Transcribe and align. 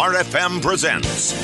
Smart 0.00 0.16
FM 0.32 0.64
presents 0.64 1.36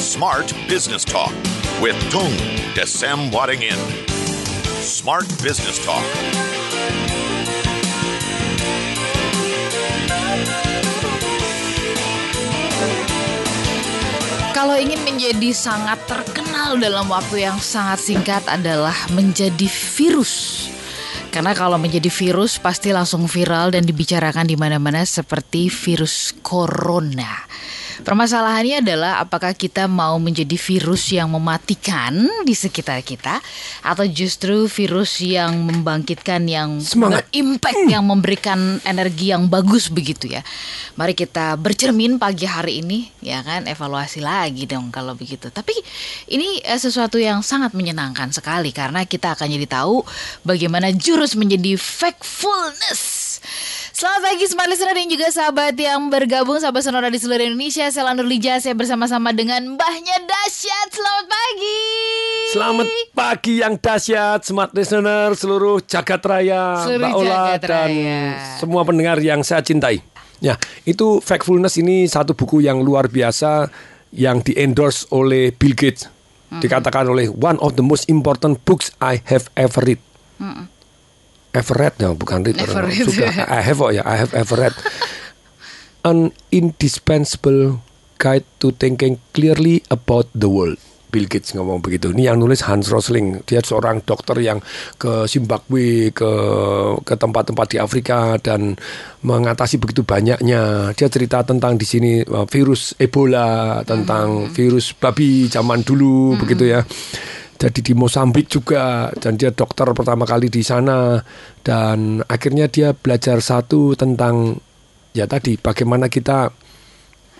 Smart 0.00 0.48
Business 0.72 1.04
Talk 1.04 1.36
with 1.84 1.92
Tung 2.08 2.32
Desem 2.72 3.28
Wadding 3.28 3.60
In. 3.60 3.76
Smart 4.80 5.28
Business 5.44 5.76
Talk. 5.84 6.00
Kalau 14.56 14.80
ingin 14.80 15.04
menjadi 15.04 15.52
sangat 15.52 16.00
terkenal 16.08 16.80
dalam 16.80 17.04
waktu 17.12 17.44
yang 17.44 17.60
sangat 17.60 18.00
singkat 18.00 18.40
adalah 18.48 18.96
menjadi 19.12 19.68
virus. 19.68 20.63
Karena 21.34 21.50
kalau 21.50 21.82
menjadi 21.82 22.14
virus 22.14 22.62
pasti 22.62 22.94
langsung 22.94 23.26
viral 23.26 23.74
dan 23.74 23.82
dibicarakan 23.82 24.46
di 24.46 24.54
mana-mana 24.54 25.02
seperti 25.02 25.66
virus 25.66 26.30
corona. 26.46 27.42
Permasalahannya 28.02 28.82
adalah 28.82 29.22
apakah 29.22 29.54
kita 29.54 29.86
mau 29.86 30.18
menjadi 30.18 30.58
virus 30.58 31.14
yang 31.14 31.30
mematikan 31.30 32.26
di 32.42 32.50
sekitar 32.50 32.98
kita 33.06 33.38
atau 33.86 34.02
justru 34.10 34.66
virus 34.66 35.22
yang 35.22 35.54
membangkitkan 35.62 36.42
yang 36.50 36.82
Semangat. 36.82 37.30
berimpact 37.30 37.82
yang 37.86 38.02
memberikan 38.02 38.82
energi 38.82 39.30
yang 39.30 39.46
bagus 39.46 39.86
begitu 39.86 40.26
ya. 40.26 40.42
Mari 40.98 41.14
kita 41.14 41.54
bercermin 41.54 42.18
pagi 42.18 42.50
hari 42.50 42.82
ini 42.82 43.06
ya 43.22 43.46
kan 43.46 43.70
evaluasi 43.70 44.18
lagi 44.18 44.66
dong 44.66 44.90
kalau 44.90 45.14
begitu. 45.14 45.54
Tapi 45.54 45.76
ini 46.34 46.58
eh, 46.66 46.80
sesuatu 46.80 47.22
yang 47.22 47.46
sangat 47.46 47.76
menyenangkan 47.78 48.34
sekali 48.34 48.74
karena 48.74 49.06
kita 49.06 49.38
akan 49.38 49.46
jadi 49.54 49.68
tahu 49.70 50.02
bagaimana 50.42 50.90
jurus 50.90 51.38
menjadi 51.38 51.78
factfulness. 51.78 53.38
Selamat 53.94 54.26
pagi 54.26 54.50
Smart 54.50 54.66
Listener 54.66 54.90
dan 54.98 55.06
juga 55.06 55.30
sahabat 55.30 55.78
yang 55.78 56.10
bergabung 56.10 56.58
sahabat 56.58 56.82
sonora 56.82 57.06
di 57.14 57.18
seluruh 57.22 57.46
Indonesia. 57.46 57.86
Saya 57.94 58.10
Lanur 58.10 58.26
Lija, 58.26 58.58
saya 58.58 58.74
bersama-sama 58.74 59.30
dengan 59.30 59.62
Mbahnya 59.78 60.18
Dasyat. 60.18 60.88
Selamat 60.90 61.26
pagi. 61.30 61.78
Selamat 62.50 62.86
pagi 63.14 63.54
yang 63.62 63.78
dahsyat, 63.78 64.42
smart 64.42 64.74
listener 64.74 65.38
seluruh 65.38 65.78
jagat 65.86 66.26
raya, 66.26 66.82
Seluruh 66.82 67.06
Mbak 67.06 67.18
Ola 67.22 67.30
jagat 67.54 67.60
dan 67.70 67.86
raya. 67.86 68.22
semua 68.58 68.82
pendengar 68.82 69.22
yang 69.22 69.46
saya 69.46 69.62
cintai. 69.62 70.02
Ya, 70.42 70.58
itu 70.82 71.22
Factfulness 71.22 71.78
ini 71.78 72.10
satu 72.10 72.34
buku 72.34 72.66
yang 72.66 72.82
luar 72.82 73.06
biasa 73.06 73.70
yang 74.10 74.42
di-endorse 74.42 75.06
oleh 75.14 75.54
Bill 75.54 75.78
Gates. 75.78 76.10
Hmm. 76.50 76.58
Dikatakan 76.58 77.06
oleh 77.06 77.30
one 77.30 77.62
of 77.62 77.78
the 77.78 77.86
most 77.86 78.10
important 78.10 78.58
books 78.66 78.90
I 78.98 79.22
have 79.30 79.46
ever 79.54 79.86
read. 79.86 80.02
Ever 81.54 81.76
read 81.78 81.94
ya, 82.02 82.10
bukan 82.10 82.42
read. 82.42 82.58
Hmm. 82.58 82.66
Ever 82.66 82.82
orang. 82.82 82.90
read. 82.90 83.06
Sudah, 83.06 83.30
I 83.46 83.62
have 83.62 83.78
oh 83.78 83.94
ya, 83.94 84.02
I 84.02 84.18
have 84.18 84.34
ever 84.34 84.58
read. 84.58 84.74
An 86.10 86.34
indispensable 86.50 87.80
guide 88.18 88.44
to 88.58 88.74
thinking 88.74 89.22
clearly 89.32 89.86
about 89.88 90.26
the 90.34 90.50
world. 90.50 90.76
Bill 91.14 91.30
Gates 91.30 91.54
ngomong 91.54 91.78
begitu. 91.78 92.10
Ini 92.10 92.34
yang 92.34 92.42
nulis 92.42 92.66
Hans 92.66 92.90
Rosling. 92.90 93.46
Dia 93.46 93.62
seorang 93.62 94.02
dokter 94.02 94.34
yang 94.42 94.58
ke 94.98 95.30
Zimbabwe, 95.30 96.10
ke 96.10 96.30
ke 97.06 97.14
tempat-tempat 97.14 97.66
di 97.70 97.78
Afrika 97.78 98.34
dan 98.42 98.74
mengatasi 99.22 99.78
begitu 99.78 100.02
banyaknya. 100.02 100.90
Dia 100.98 101.06
cerita 101.06 101.46
tentang 101.46 101.78
di 101.78 101.86
sini 101.86 102.18
uh, 102.26 102.50
virus 102.50 102.98
Ebola, 102.98 103.86
tentang 103.86 104.50
virus 104.50 104.90
babi 104.90 105.46
zaman 105.46 105.86
dulu 105.86 106.34
begitu 106.34 106.66
ya. 106.66 106.82
Jadi 107.54 107.80
di 107.80 107.92
Mosambik 107.94 108.50
juga 108.50 109.14
dan 109.14 109.38
dia 109.38 109.54
dokter 109.54 109.86
pertama 109.94 110.26
kali 110.26 110.50
di 110.50 110.60
sana 110.60 111.22
dan 111.62 112.20
akhirnya 112.26 112.66
dia 112.66 112.90
belajar 112.92 113.38
satu 113.38 113.94
tentang 113.94 114.58
ya 115.14 115.30
tadi 115.30 115.54
bagaimana 115.54 116.10
kita 116.10 116.50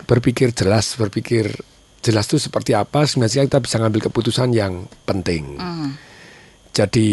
berpikir 0.07 0.55
jelas, 0.55 0.95
berpikir 0.95 1.51
jelas 1.99 2.29
itu 2.29 2.37
seperti 2.37 2.77
apa 2.77 3.03
sebenarnya 3.09 3.49
kita 3.49 3.59
bisa 3.59 3.75
ngambil 3.81 4.01
keputusan 4.07 4.53
yang 4.55 4.87
penting. 5.03 5.57
Jadi 6.75 7.09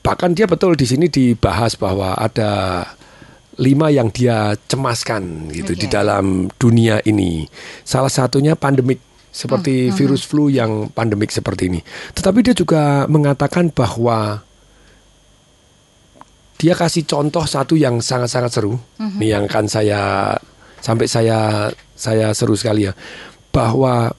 bahkan 0.00 0.32
dia 0.32 0.48
betul 0.48 0.74
di 0.74 0.88
sini 0.88 1.06
dibahas 1.12 1.76
bahwa 1.76 2.16
ada 2.16 2.82
lima 3.60 3.92
yang 3.92 4.08
dia 4.08 4.56
cemaskan 4.56 5.52
gitu 5.52 5.76
Oke. 5.76 5.80
di 5.84 5.86
dalam 5.92 6.48
dunia 6.56 7.04
ini. 7.04 7.44
Salah 7.84 8.08
satunya 8.08 8.56
pandemik 8.56 9.09
seperti 9.30 9.94
virus 9.94 10.26
flu 10.26 10.50
yang 10.50 10.90
pandemik 10.90 11.30
seperti 11.30 11.70
ini. 11.70 11.80
Tetapi 12.14 12.42
dia 12.42 12.54
juga 12.54 13.06
mengatakan 13.06 13.70
bahwa 13.70 14.42
dia 16.60 16.74
kasih 16.76 17.08
contoh 17.08 17.46
satu 17.46 17.78
yang 17.78 18.04
sangat-sangat 18.04 18.50
seru. 18.52 18.76
Nih 18.98 19.32
yang 19.32 19.48
akan 19.48 19.64
saya 19.70 20.34
sampai 20.84 21.06
saya 21.08 21.70
saya 21.96 22.36
seru 22.36 22.52
sekali 22.58 22.90
ya. 22.90 22.92
Bahwa 23.48 24.12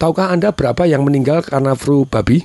tahukah 0.00 0.32
Anda 0.32 0.54
berapa 0.54 0.88
yang 0.88 1.04
meninggal 1.04 1.44
karena 1.44 1.76
flu 1.76 2.08
babi? 2.08 2.40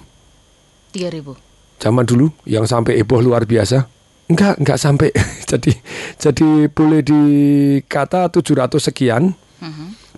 3000. 0.91 1.39
Zaman 1.81 2.03
dulu 2.03 2.29
yang 2.43 2.67
sampai 2.67 2.99
heboh 2.99 3.23
luar 3.23 3.47
biasa? 3.47 3.88
Enggak, 4.28 4.59
enggak 4.59 4.78
sampai. 4.78 5.09
jadi 5.51 5.72
jadi 6.19 6.49
boleh 6.67 6.99
dikata 6.99 8.28
700 8.28 8.91
sekian. 8.91 9.31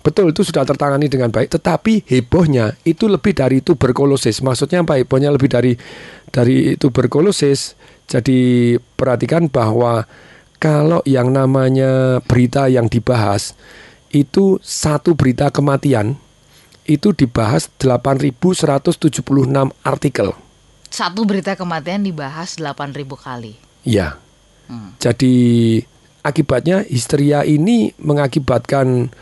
Betul 0.04 0.36
itu 0.36 0.44
sudah 0.44 0.68
tertangani 0.68 1.08
dengan 1.08 1.32
baik, 1.32 1.56
tetapi 1.56 2.04
hebohnya 2.04 2.76
itu 2.84 3.08
lebih 3.08 3.32
dari 3.32 3.64
tuberkulosis. 3.64 4.44
Maksudnya 4.44 4.84
apa? 4.84 5.00
Hebohnya 5.00 5.32
lebih 5.32 5.48
dari 5.48 5.72
dari 6.28 6.76
tuberkulosis. 6.76 7.72
Jadi 8.04 8.76
perhatikan 9.00 9.48
bahwa 9.48 10.04
kalau 10.60 11.00
yang 11.08 11.32
namanya 11.32 12.20
berita 12.20 12.68
yang 12.68 12.84
dibahas 12.92 13.56
itu 14.12 14.60
satu 14.60 15.16
berita 15.16 15.48
kematian 15.48 16.20
itu 16.84 17.16
dibahas 17.16 17.72
8.176 17.80 19.24
artikel. 19.80 20.36
Satu 20.92 21.24
berita 21.24 21.56
kematian 21.56 22.04
dibahas 22.04 22.60
8000 22.60 23.08
kali. 23.16 23.56
Ya. 23.88 24.20
Jadi 25.00 25.80
akibatnya 26.24 26.84
histeria 26.88 27.44
ini 27.44 27.92
mengakibatkan 28.00 29.12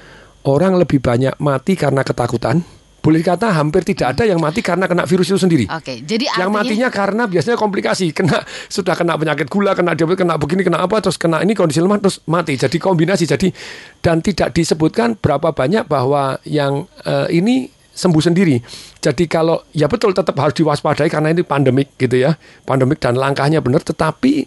orang 0.47 0.79
lebih 0.79 0.99
banyak 0.99 1.39
mati 1.39 1.79
karena 1.79 2.03
ketakutan. 2.03 2.63
Boleh 3.03 3.19
dikata 3.19 3.51
hampir 3.51 3.83
tidak 3.83 4.15
ada 4.15 4.23
yang 4.31 4.39
mati 4.39 4.63
karena 4.63 4.87
kena 4.87 5.03
virus 5.03 5.27
itu 5.35 5.39
sendiri. 5.43 5.67
Oke, 5.67 6.07
jadi 6.07 6.31
Yang 6.39 6.39
artinya 6.39 6.55
matinya 6.55 6.89
karena 6.95 7.23
biasanya 7.27 7.59
komplikasi, 7.59 8.15
kena 8.15 8.47
sudah 8.71 8.95
kena 8.95 9.19
penyakit 9.19 9.51
gula, 9.51 9.75
kena 9.75 9.99
diabetes, 9.99 10.23
kena 10.23 10.39
begini, 10.39 10.63
kena 10.63 10.87
apa, 10.87 11.03
terus 11.03 11.19
kena 11.19 11.43
ini 11.43 11.51
kondisi 11.51 11.83
lemah, 11.83 11.99
terus 11.99 12.23
mati. 12.31 12.55
Jadi 12.55 12.79
kombinasi. 12.79 13.27
Jadi 13.27 13.51
dan 13.99 14.23
tidak 14.23 14.55
disebutkan 14.55 15.19
berapa 15.19 15.51
banyak 15.51 15.91
bahwa 15.91 16.39
yang 16.47 16.87
eh, 17.03 17.27
ini 17.35 17.67
sembuh 17.91 18.23
sendiri. 18.23 18.63
Jadi 19.03 19.27
kalau 19.27 19.67
ya 19.75 19.91
betul 19.91 20.15
tetap 20.15 20.39
harus 20.39 20.55
diwaspadai 20.57 21.11
karena 21.11 21.35
ini 21.35 21.43
pandemik 21.43 21.99
gitu 21.99 22.23
ya, 22.23 22.39
pandemik 22.63 23.03
dan 23.03 23.19
langkahnya 23.19 23.59
benar. 23.59 23.83
Tetapi 23.83 24.47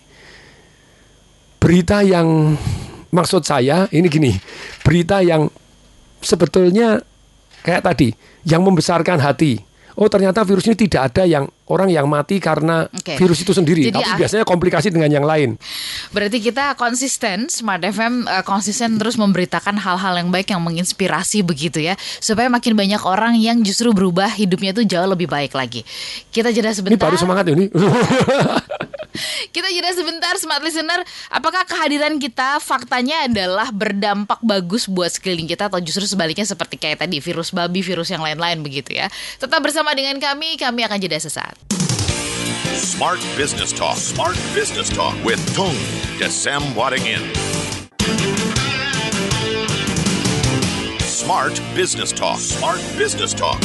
berita 1.60 2.08
yang 2.08 2.56
maksud 3.12 3.44
saya 3.44 3.92
ini 3.92 4.08
gini, 4.08 4.32
berita 4.80 5.20
yang 5.20 5.52
sebetulnya 6.26 7.06
kayak 7.62 7.86
tadi 7.86 8.10
yang 8.44 8.66
membesarkan 8.66 9.22
hati. 9.22 9.62
Oh 9.96 10.12
ternyata 10.12 10.44
virus 10.44 10.68
ini 10.68 10.76
tidak 10.76 11.08
ada 11.08 11.24
yang 11.24 11.48
orang 11.72 11.88
yang 11.88 12.04
mati 12.04 12.36
karena 12.36 12.84
Oke. 12.92 13.16
virus 13.16 13.48
itu 13.48 13.56
sendiri, 13.56 13.88
Jadi 13.88 13.96
tapi 13.96 14.12
ah- 14.12 14.20
biasanya 14.20 14.44
komplikasi 14.44 14.92
dengan 14.92 15.08
yang 15.08 15.24
lain. 15.24 15.56
Berarti 16.12 16.44
kita 16.44 16.76
konsisten 16.76 17.48
Smart 17.48 17.80
FM 17.80 18.28
eh, 18.28 18.44
konsisten 18.44 19.00
terus 19.00 19.16
memberitakan 19.16 19.80
hal-hal 19.80 20.20
yang 20.20 20.36
baik 20.36 20.52
yang 20.52 20.60
menginspirasi 20.60 21.48
begitu 21.48 21.80
ya 21.80 21.96
supaya 22.20 22.52
makin 22.52 22.76
banyak 22.76 23.00
orang 23.08 23.40
yang 23.40 23.64
justru 23.64 23.96
berubah 23.96 24.28
hidupnya 24.36 24.76
itu 24.76 24.84
jauh 24.84 25.08
lebih 25.08 25.32
baik 25.32 25.56
lagi. 25.56 25.88
Kita 26.28 26.52
jeda 26.52 26.76
Ini 26.76 26.76
sebentar. 26.76 27.08
baru 27.08 27.16
semangat 27.16 27.56
ini. 27.56 27.72
Kita 29.56 29.68
jeda 29.72 29.92
sebentar 29.96 30.34
Smart 30.38 30.62
Listener. 30.62 31.02
Apakah 31.32 31.64
kehadiran 31.68 32.18
kita 32.22 32.60
faktanya 32.62 33.26
adalah 33.26 33.72
berdampak 33.72 34.40
bagus 34.44 34.86
buat 34.86 35.12
sekeliling 35.12 35.50
kita 35.50 35.68
atau 35.72 35.80
justru 35.82 36.06
sebaliknya 36.06 36.46
seperti 36.46 36.78
kayak 36.80 37.04
tadi 37.04 37.18
virus 37.20 37.52
babi, 37.56 37.82
virus 37.82 38.12
yang 38.12 38.22
lain-lain 38.22 38.62
begitu 38.62 38.96
ya. 38.98 39.08
Tetap 39.40 39.60
bersama 39.64 39.96
dengan 39.98 40.20
kami, 40.20 40.60
kami 40.60 40.84
akan 40.86 40.98
jeda 41.00 41.18
sesaat. 41.20 41.56
Smart 42.76 43.20
Business 43.40 43.72
Talk. 43.72 43.96
Smart 43.96 44.36
Business 44.52 44.92
Talk 44.92 45.16
with 45.24 45.40
Tung 45.56 45.76
Desem 46.20 46.62
Wadding 46.76 47.04
In. 47.08 47.24
Smart 51.00 51.56
Business 51.74 52.12
Talk. 52.12 52.40
Smart 52.40 52.84
Business 53.00 53.34
Talk 53.34 53.60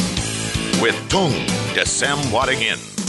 with 0.81 0.95
Tung 1.09 1.35
Desem 1.75 2.17
Wadding 2.31 3.00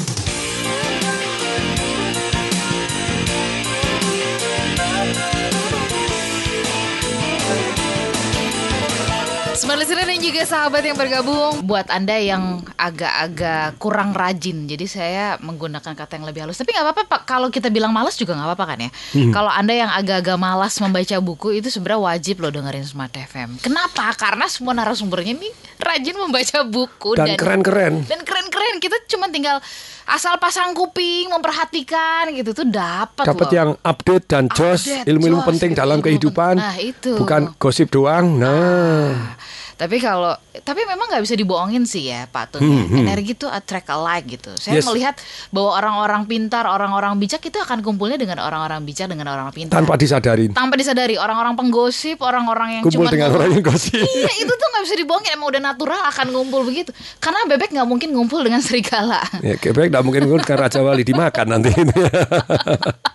Smart 9.63 9.79
listener 9.79 10.11
dan 10.11 10.19
juga 10.19 10.43
sahabat 10.43 10.83
yang 10.83 10.99
bergabung. 10.99 11.63
Buat 11.63 11.87
Anda 11.87 12.19
yang 12.19 12.67
agak-agak 12.75 13.79
kurang 13.79 14.11
rajin 14.11 14.67
Jadi 14.67 14.91
saya 14.91 15.39
menggunakan 15.39 15.95
kata 15.95 16.19
yang 16.19 16.27
lebih 16.27 16.43
halus. 16.43 16.59
Tapi 16.59 16.75
nggak 16.75 16.83
apa-apa 16.83 17.03
Pak. 17.07 17.21
Kalau 17.31 17.47
kita 17.47 17.71
bilang 17.71 17.95
malas 17.95 18.19
juga 18.19 18.35
nggak 18.35 18.49
apa-apa 18.51 18.75
kan 18.75 18.79
ya? 18.83 18.91
Kalau 19.31 19.55
Anda 19.55 19.79
yang 19.79 19.91
agak-agak 19.95 20.35
malas 20.35 20.75
membaca 20.83 21.15
buku 21.23 21.63
Itu 21.63 21.71
sebenarnya 21.71 22.03
wajib 22.11 22.43
loh 22.43 22.51
dengerin 22.51 22.83
Smart 22.83 23.15
FM 23.15 23.63
Kenapa? 23.63 24.11
Karena 24.19 24.51
semua 24.51 24.75
narasumbernya 24.75 25.39
nih 25.39 25.55
rajin 25.79 26.17
membaca 26.19 26.59
buku 26.67 27.15
Dan 27.15 27.39
keren-keren. 27.39 28.03
Dan 28.11 28.27
keren-keren. 28.27 28.83
Kita 28.83 28.99
cuma 29.15 29.31
tinggal 29.31 29.63
asal 30.09 30.37
pasang 30.39 30.75
kuping 30.75 31.31
Memperhatikan 31.31 32.31
gitu 32.35 32.53
tuh 32.53 32.67
dapat 32.69 33.25
Dapat 33.25 33.49
yang 33.53 33.71
update 33.83 34.25
dan 34.27 34.51
jos 34.51 34.89
ilmu-ilmu 35.07 35.43
penting 35.47 35.73
dalam 35.77 35.99
kehidupan. 36.03 36.59
Nah, 36.59 36.77
itu. 36.79 37.17
Bukan 37.17 37.55
gosip 37.59 37.91
doang. 37.93 38.39
Nah, 38.39 39.37
Tapi 39.83 39.99
kalau 39.99 40.31
tapi 40.55 40.87
memang 40.87 41.11
nggak 41.11 41.23
bisa 41.23 41.35
dibohongin 41.35 41.83
sih 41.83 42.07
ya 42.07 42.25
Pak 42.25 42.55
Tun. 42.55 42.63
ya. 42.63 43.03
Energi 43.03 43.35
itu 43.35 43.51
attract 43.51 43.91
alike 43.91 44.39
gitu. 44.39 44.55
Saya 44.55 44.73
Hmm, 44.73 44.79
Yes. 44.79 44.87
melihat 44.87 45.15
bahwa 45.51 45.71
orang-orang 45.75 46.23
pintar, 46.25 46.65
orang-orang 46.65 47.19
bijak 47.19 47.43
itu 47.43 47.59
akan 47.59 47.83
kumpulnya 47.83 48.15
dengan 48.15 48.39
orang-orang 48.39 48.79
bijak 48.83 49.11
dengan 49.11 49.27
orang 49.29 49.51
pintar. 49.51 49.75
tanpa 49.75 49.99
disadarin. 49.99 50.55
Tanpa 50.55 50.79
disadari 50.79 51.19
orang-orang 51.19 51.59
penggosip, 51.59 52.23
orang-orang 52.23 52.79
yang 52.79 52.83
Kumpul 52.83 53.11
dengan 53.11 53.33
orang 53.33 53.51
yang 53.51 53.65
gosip. 53.65 53.99
Iya 53.99 54.31
itu 54.39 54.53
tuh 54.53 54.67
nggak 54.69 54.83
bisa 54.83 54.95
dibohongin 54.95 55.31
emang 55.33 55.49
udah 55.51 55.63
natural 55.65 56.01
akan 56.07 56.27
ngumpul 56.31 56.63
begitu. 56.63 56.95
Karena 57.19 57.43
bebek 57.45 57.75
nggak 57.75 57.89
mungkin 57.89 58.09
ngumpul 58.13 58.39
dengan 58.39 58.63
serigala. 58.63 59.19
Ya, 59.43 59.57
kebek 59.57 59.91
tidak 59.91 60.05
mungkin 60.07 60.23
ngurus 60.25 60.47
kan 60.47 60.57
Raja 60.57 60.79
Wali 60.79 61.03
dimakan 61.03 61.47
nanti. 61.51 61.75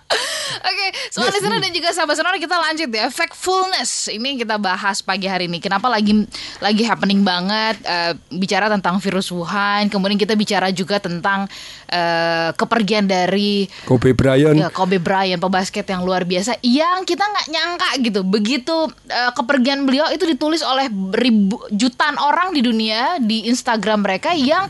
Oke, 0.68 0.86
soal 1.08 1.32
listener 1.32 1.64
dan 1.64 1.72
juga 1.72 1.88
sahabat 1.96 2.20
sonora 2.20 2.36
kita 2.36 2.60
lanjut 2.60 2.92
ya. 2.92 3.08
Factfulness 3.08 4.12
ini 4.12 4.36
kita 4.36 4.60
bahas 4.60 5.00
pagi 5.00 5.24
hari 5.24 5.48
ini. 5.48 5.64
Kenapa 5.64 5.88
lagi 5.88 6.28
lagi 6.60 6.84
happening 6.84 7.24
banget 7.24 7.80
eh, 7.88 8.12
bicara 8.28 8.68
tentang 8.68 9.00
virus 9.00 9.32
Wuhan. 9.32 9.88
Kemudian 9.88 10.20
kita 10.20 10.36
bicara 10.36 10.68
juga 10.68 11.00
tentang 11.00 11.48
eh, 11.88 12.52
kepergian 12.52 13.08
dari 13.08 13.64
Kobe 13.88 14.12
Bryant. 14.12 14.60
ya 14.60 14.68
Kobe 14.68 15.00
Bryant 15.00 15.40
pebasket 15.40 15.88
yang 15.88 16.04
luar 16.04 16.28
biasa 16.28 16.60
yang 16.60 17.08
kita 17.08 17.24
nggak 17.24 17.46
nyangka 17.48 17.90
gitu. 18.04 18.20
Begitu 18.28 18.76
eh, 19.08 19.32
kepergian 19.32 19.88
beliau 19.88 20.12
itu 20.12 20.28
ditulis 20.28 20.60
oleh 20.60 20.92
ribu 21.16 21.64
jutaan 21.72 22.20
orang 22.20 22.52
di 22.52 22.60
dunia 22.60 23.16
di 23.16 23.48
Instagram 23.48 24.04
mereka 24.04 24.36
yang 24.36 24.68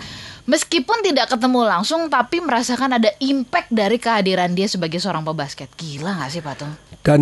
Meskipun 0.49 1.05
tidak 1.05 1.29
ketemu 1.29 1.61
langsung, 1.69 2.09
tapi 2.09 2.41
merasakan 2.41 2.97
ada 2.97 3.13
impact 3.21 3.69
dari 3.69 4.01
kehadiran 4.01 4.57
dia 4.57 4.65
sebagai 4.65 4.97
seorang 4.97 5.21
pebasket. 5.21 5.69
Gila 5.77 6.25
gak 6.25 6.33
sih, 6.33 6.41
Patung? 6.41 6.73
Dan 7.05 7.21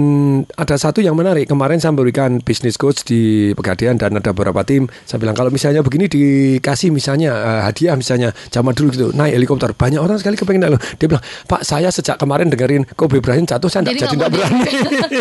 ada 0.54 0.78
satu 0.78 1.02
yang 1.02 1.18
menarik. 1.18 1.50
Kemarin 1.50 1.82
saya 1.82 1.90
memberikan 1.90 2.38
business 2.38 2.78
coach 2.78 3.02
di 3.02 3.50
Pegadaian 3.58 3.98
dan 3.98 4.14
ada 4.14 4.30
beberapa 4.30 4.62
tim. 4.62 4.86
Saya 5.02 5.18
bilang 5.18 5.34
kalau 5.34 5.50
misalnya 5.50 5.82
begini 5.82 6.06
dikasih 6.06 6.94
misalnya 6.94 7.34
eh, 7.34 7.60
hadiah 7.66 7.98
misalnya 7.98 8.30
zaman 8.54 8.70
dulu 8.78 8.94
gitu 8.94 9.06
naik 9.10 9.34
helikopter. 9.34 9.74
Banyak 9.74 9.98
orang 9.98 10.22
sekali 10.22 10.38
kepengen 10.38 10.62
naik 10.62 10.72
loh. 10.78 10.82
Dia 10.94 11.06
bilang, 11.10 11.24
Pak 11.50 11.66
saya 11.66 11.90
sejak 11.90 12.22
kemarin 12.22 12.46
dengerin 12.46 12.86
Kobe 12.94 13.18
Bryant 13.18 13.50
jatuh 13.50 13.66
saya 13.66 13.90
Jadi 13.90 14.06
mau 14.22 14.30
berani. 14.30 14.70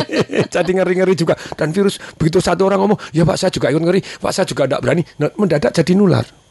jadi 0.53 0.71
ngeri-ngeri 0.77 1.17
juga. 1.17 1.33
Dan 1.57 1.73
virus 1.73 1.97
begitu 2.21 2.37
satu 2.37 2.69
orang 2.69 2.85
ngomong, 2.85 3.01
ya 3.17 3.25
Pak 3.25 3.37
saya 3.41 3.49
juga 3.49 3.73
ikut 3.73 3.81
ngeri. 3.81 4.01
Pak 4.21 4.29
saya 4.29 4.45
juga 4.45 4.69
enggak 4.69 4.81
berani. 4.85 5.01
Nah, 5.17 5.33
mendadak 5.41 5.73
jadi 5.73 5.97
nular. 5.97 6.44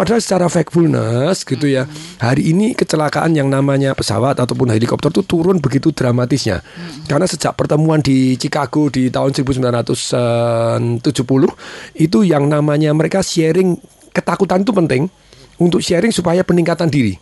Padahal 0.00 0.24
secara 0.24 0.48
factfulness 0.48 1.44
gitu 1.44 1.68
ya, 1.68 1.84
hari 2.16 2.56
ini 2.56 2.72
kecelakaan 2.72 3.36
yang 3.36 3.52
namanya 3.52 3.92
pesawat 3.92 4.40
ataupun 4.40 4.72
helikopter 4.72 5.12
itu 5.12 5.20
turun 5.28 5.60
begitu 5.60 5.92
dramatisnya. 5.92 6.64
Karena 7.04 7.28
sejak 7.28 7.52
pertemuan 7.52 8.00
di 8.00 8.32
Chicago 8.40 8.88
di 8.88 9.12
tahun 9.12 9.36
1970 9.36 11.04
itu 12.00 12.18
yang 12.24 12.48
namanya 12.48 12.96
mereka 12.96 13.20
sharing 13.20 13.76
ketakutan 14.16 14.64
itu 14.64 14.72
penting 14.72 15.02
untuk 15.60 15.84
sharing 15.84 16.16
supaya 16.16 16.40
peningkatan 16.48 16.88
diri. 16.88 17.20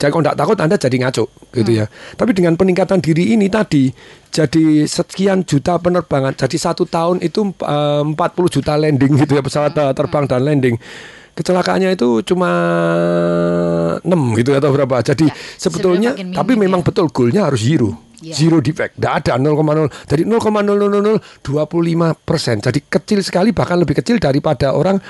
Jadi 0.00 0.08
kalau 0.08 0.24
tidak 0.24 0.38
takut 0.40 0.56
Anda 0.64 0.80
jadi 0.80 0.96
ngaco 1.04 1.24
gitu 1.52 1.70
ya. 1.76 1.92
Tapi 2.16 2.32
dengan 2.32 2.56
peningkatan 2.56 3.04
diri 3.04 3.36
ini 3.36 3.52
tadi 3.52 3.92
jadi 4.32 4.88
sekian 4.88 5.44
juta 5.44 5.76
penerbangan. 5.76 6.32
Jadi 6.40 6.56
satu 6.56 6.88
tahun 6.88 7.20
itu 7.20 7.52
eh, 7.60 8.02
40 8.16 8.16
juta 8.48 8.80
landing 8.80 9.12
gitu 9.20 9.36
ya 9.36 9.42
pesawat 9.44 9.76
eh, 9.76 9.92
terbang 9.92 10.24
dan 10.24 10.40
landing. 10.40 10.80
Kecelakaannya 11.34 11.98
itu 11.98 12.22
cuma 12.22 12.50
6 14.00 14.38
gitu 14.38 14.54
atau 14.54 14.70
berapa. 14.70 15.02
Jadi 15.02 15.26
Ya, 15.26 15.34
sebetulnya 15.58 16.14
tapi 16.14 16.54
memang 16.54 16.80
ya. 16.82 16.86
betul 16.86 17.10
goalnya 17.10 17.50
harus 17.50 17.58
zero. 17.66 17.90
Ya. 18.22 18.32
Zero 18.38 18.62
defect. 18.62 18.94
Tidak 18.96 19.12
ada 19.20 19.34
0,0. 19.36 19.90
Jadi 20.08 20.22
0,000025 20.24 22.14
persen. 22.22 22.56
Jadi 22.62 22.80
kecil 22.86 23.20
sekali 23.20 23.50
bahkan 23.50 23.76
lebih 23.76 23.98
kecil 23.98 24.22
daripada 24.22 24.72
orang 24.72 25.02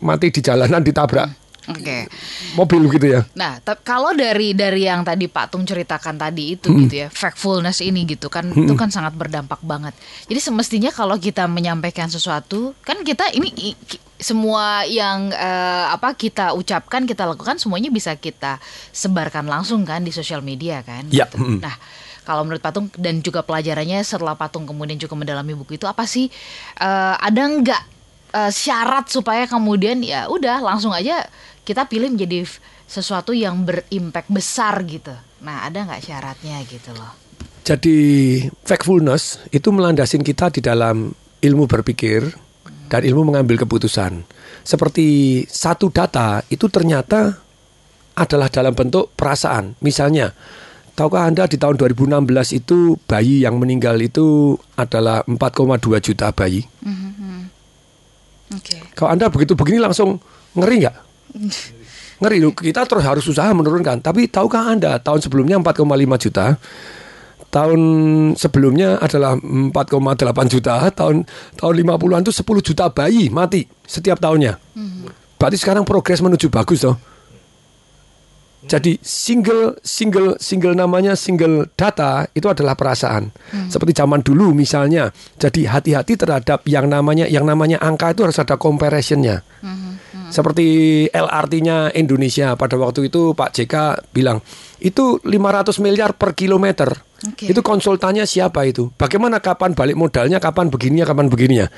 mati 0.00 0.30
di 0.30 0.40
jalanan 0.40 0.82
ditabrak 0.82 1.41
Oke. 1.70 2.10
mobil 2.58 2.82
gitu 2.90 3.06
ya. 3.06 3.20
Nah, 3.38 3.62
kalau 3.86 4.10
dari 4.10 4.50
dari 4.50 4.90
yang 4.90 5.06
tadi 5.06 5.30
Pak 5.30 5.54
Tung 5.54 5.62
ceritakan 5.62 6.18
tadi 6.18 6.58
itu 6.58 6.66
Hmm. 6.66 6.86
gitu 6.86 7.06
ya, 7.06 7.08
factfulness 7.08 7.78
ini 7.86 8.02
gitu 8.02 8.26
kan 8.26 8.50
itu 8.50 8.74
kan 8.74 8.90
sangat 8.90 9.14
berdampak 9.14 9.62
banget. 9.62 9.94
Jadi 10.26 10.40
semestinya 10.42 10.90
kalau 10.90 11.14
kita 11.14 11.46
menyampaikan 11.46 12.10
sesuatu, 12.10 12.74
kan 12.82 12.98
kita 13.06 13.30
ini 13.38 13.78
semua 14.18 14.82
yang 14.86 15.30
eh, 15.30 15.86
apa 15.90 16.14
kita 16.14 16.54
ucapkan, 16.54 17.06
kita 17.06 17.26
lakukan 17.26 17.58
semuanya 17.58 17.90
bisa 17.90 18.14
kita 18.18 18.58
sebarkan 18.90 19.46
langsung 19.46 19.86
kan 19.86 20.02
di 20.02 20.10
sosial 20.10 20.42
media 20.42 20.82
kan. 20.82 21.06
Ya, 21.10 21.26
gitu. 21.30 21.38
mm. 21.42 21.58
Nah, 21.62 21.74
kalau 22.22 22.46
menurut 22.46 22.62
Patung 22.62 22.86
dan 22.98 23.18
juga 23.18 23.42
pelajarannya 23.42 23.98
setelah 24.06 24.38
Patung 24.38 24.62
kemudian 24.62 24.94
juga 24.94 25.18
mendalami 25.18 25.58
buku 25.58 25.74
itu 25.74 25.86
apa 25.90 26.06
sih 26.06 26.30
eh, 26.78 27.14
ada 27.18 27.42
nggak 27.42 27.82
eh, 28.34 28.52
syarat 28.54 29.10
supaya 29.10 29.50
kemudian 29.50 29.98
ya 30.06 30.30
udah 30.30 30.62
langsung 30.62 30.94
aja 30.94 31.26
kita 31.62 31.86
pilih 31.86 32.10
menjadi 32.10 32.42
sesuatu 32.86 33.30
yang 33.30 33.62
berimpact 33.62 34.28
besar 34.28 34.82
gitu. 34.84 35.14
Nah, 35.42 35.66
ada 35.66 35.86
nggak 35.86 36.02
syaratnya 36.02 36.58
gitu 36.66 36.90
loh? 36.94 37.14
Jadi 37.62 37.98
factfulness 38.66 39.46
itu 39.54 39.70
melandasin 39.70 40.26
kita 40.26 40.50
di 40.50 40.58
dalam 40.58 41.14
ilmu 41.38 41.70
berpikir 41.70 42.26
dan 42.90 43.06
ilmu 43.06 43.30
mengambil 43.30 43.62
keputusan. 43.62 44.26
Seperti 44.66 45.42
satu 45.46 45.90
data 45.90 46.42
itu 46.50 46.66
ternyata 46.66 47.38
adalah 48.18 48.50
dalam 48.50 48.74
bentuk 48.74 49.14
perasaan. 49.14 49.78
Misalnya, 49.78 50.34
tahukah 50.98 51.30
Anda 51.30 51.46
di 51.46 51.56
tahun 51.56 51.78
2016 51.78 52.58
itu 52.58 52.98
bayi 53.06 53.46
yang 53.46 53.62
meninggal 53.62 53.96
itu 54.02 54.58
adalah 54.74 55.22
4,2 55.24 56.02
juta 56.02 56.34
bayi. 56.34 56.66
Oke. 58.52 58.76
Kalau 58.92 59.10
Anda 59.14 59.32
begitu 59.32 59.56
begini 59.56 59.80
langsung 59.80 60.20
ngeri 60.58 60.84
nggak? 60.84 61.11
Ngeri 62.22 62.38
loh. 62.38 62.52
Kita 62.54 62.86
terus 62.86 63.04
harus 63.04 63.24
usaha 63.26 63.50
menurunkan. 63.50 63.98
Tapi 63.98 64.30
tahukah 64.30 64.72
Anda 64.72 65.00
tahun 65.02 65.20
sebelumnya 65.24 65.58
4,5 65.58 66.24
juta, 66.28 66.56
tahun 67.52 67.80
sebelumnya 68.38 68.96
adalah 69.02 69.36
4,8 69.36 69.74
juta, 70.48 70.88
tahun 70.94 71.28
tahun 71.58 71.74
50-an 71.84 72.22
itu 72.24 72.32
10 72.32 72.68
juta 72.72 72.84
bayi 72.88 73.28
mati 73.28 73.68
setiap 73.84 74.16
tahunnya. 74.22 74.56
Berarti 75.36 75.56
sekarang 75.58 75.82
progres 75.82 76.22
menuju 76.22 76.48
bagus 76.48 76.86
toh. 76.86 76.96
Jadi 78.72 78.96
single 79.04 79.76
single 79.84 80.40
single 80.40 80.72
namanya 80.72 81.12
single 81.12 81.68
data 81.76 82.24
itu 82.32 82.48
adalah 82.48 82.72
perasaan. 82.72 83.28
Seperti 83.68 83.92
zaman 83.92 84.24
dulu 84.24 84.56
misalnya. 84.56 85.12
Jadi 85.36 85.68
hati-hati 85.68 86.16
terhadap 86.16 86.64
yang 86.64 86.88
namanya 86.88 87.28
yang 87.28 87.44
namanya 87.44 87.84
angka 87.84 88.16
itu 88.16 88.24
harus 88.24 88.40
ada 88.40 88.56
comparisonnya. 88.56 89.44
Seperti 90.32 91.04
LRT-nya 91.12 91.92
Indonesia 91.92 92.56
pada 92.56 92.80
waktu 92.80 93.12
itu 93.12 93.36
Pak 93.36 93.52
JK 93.52 93.74
bilang 94.16 94.40
itu 94.80 95.20
500 95.20 95.76
miliar 95.84 96.16
per 96.16 96.32
kilometer. 96.32 96.88
Oke. 97.28 97.52
Itu 97.52 97.60
konsultannya 97.60 98.24
siapa 98.24 98.64
itu? 98.64 98.88
Bagaimana 98.96 99.44
kapan 99.44 99.76
balik 99.76 100.00
modalnya, 100.00 100.40
kapan 100.40 100.72
begininya, 100.72 101.04
kapan 101.04 101.28
begininya. 101.28 101.68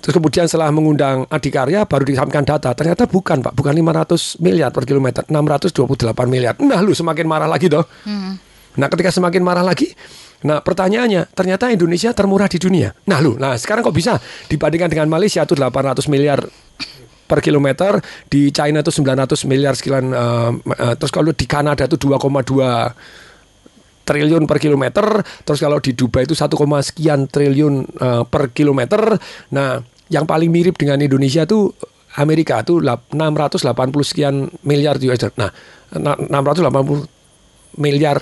Terus 0.00 0.16
kemudian 0.16 0.48
setelah 0.48 0.72
mengundang 0.72 1.28
Adikarya 1.28 1.84
baru 1.84 2.08
disampaikan 2.08 2.44
data. 2.44 2.72
Ternyata 2.72 3.04
bukan 3.04 3.44
Pak, 3.44 3.52
bukan 3.52 3.72
500 3.76 4.40
miliar 4.40 4.72
per 4.72 4.88
kilometer, 4.88 5.22
628 5.28 6.26
miliar. 6.26 6.56
Nah 6.60 6.80
lu 6.80 6.96
semakin 6.96 7.26
marah 7.28 7.48
lagi 7.48 7.68
toh. 7.68 7.84
Nah 8.80 8.86
ketika 8.88 9.10
semakin 9.10 9.42
marah 9.42 9.66
lagi, 9.66 9.90
nah 10.46 10.62
pertanyaannya 10.62 11.34
ternyata 11.34 11.68
Indonesia 11.74 12.14
termurah 12.14 12.46
di 12.46 12.58
dunia. 12.62 12.94
Nah 13.10 13.18
lu, 13.18 13.36
nah 13.36 13.58
sekarang 13.58 13.82
kok 13.82 13.96
bisa 13.96 14.16
dibandingkan 14.46 14.88
dengan 14.88 15.10
Malaysia 15.10 15.42
itu 15.42 15.58
800 15.58 16.06
miliar 16.06 16.40
per 17.30 17.38
kilometer, 17.38 18.02
di 18.26 18.50
China 18.50 18.82
itu 18.82 18.90
900 18.90 19.46
miliar 19.46 19.78
sekian, 19.78 20.10
eh, 20.10 20.50
eh, 20.74 20.94
terus 20.98 21.14
kalau 21.14 21.30
di 21.30 21.46
Kanada 21.46 21.86
itu 21.86 21.94
2,2 21.94 22.90
triliun 24.10 24.50
per 24.50 24.58
kilometer, 24.58 25.22
terus 25.46 25.62
kalau 25.62 25.78
di 25.78 25.94
Dubai 25.94 26.26
itu 26.26 26.34
1, 26.34 26.50
sekian 26.82 27.30
triliun 27.30 27.74
eh, 27.86 28.22
per 28.26 28.50
kilometer. 28.50 29.14
Nah, 29.54 29.78
yang 30.10 30.26
paling 30.26 30.50
mirip 30.50 30.74
dengan 30.74 30.98
Indonesia 30.98 31.46
itu 31.46 31.70
Amerika 32.18 32.58
itu 32.66 32.82
lap- 32.82 33.06
680 33.14 34.02
sekian 34.02 34.50
miliar 34.66 34.98
US 34.98 35.22
dollar. 35.22 35.34
Nah, 35.38 35.50
na- 35.94 36.18
680 36.42 37.06
miliar 37.78 38.18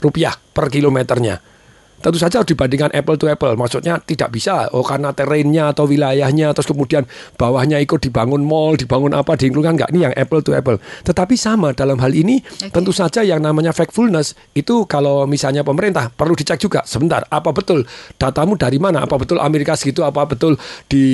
rupiah 0.00 0.32
per 0.32 0.72
kilometernya. 0.72 1.57
Tentu 1.98 2.18
saja 2.18 2.42
harus 2.42 2.50
dibandingkan 2.50 2.90
apple 2.94 3.18
to 3.18 3.26
apple. 3.26 3.52
Maksudnya 3.54 3.98
tidak 4.02 4.34
bisa, 4.34 4.70
oh 4.74 4.82
karena 4.86 5.10
terrainnya 5.14 5.70
atau 5.74 5.86
wilayahnya, 5.86 6.54
terus 6.54 6.68
kemudian 6.70 7.04
bawahnya 7.36 7.78
ikut 7.82 8.00
dibangun 8.02 8.42
mall, 8.42 8.78
dibangun 8.78 9.14
apa, 9.14 9.34
diinginkan 9.34 9.74
nggak. 9.78 9.90
Ini 9.94 10.00
yang 10.10 10.14
apple 10.14 10.42
to 10.42 10.54
apple. 10.54 10.78
Tetapi 11.06 11.34
sama 11.34 11.74
dalam 11.74 11.98
hal 12.00 12.14
ini, 12.14 12.42
tentu 12.70 12.90
saja 12.94 13.22
yang 13.22 13.42
namanya 13.42 13.74
factfulness 13.74 14.34
itu 14.54 14.86
kalau 14.86 15.26
misalnya 15.26 15.62
pemerintah 15.66 16.10
perlu 16.10 16.34
dicek 16.38 16.58
juga. 16.58 16.82
Sebentar, 16.86 17.26
apa 17.28 17.50
betul 17.50 17.84
datamu 18.16 18.54
dari 18.54 18.78
mana? 18.80 19.04
Apa 19.04 19.18
betul 19.18 19.42
Amerika 19.42 19.74
segitu? 19.74 20.02
Apa 20.06 20.24
betul 20.24 20.56
di 20.88 21.04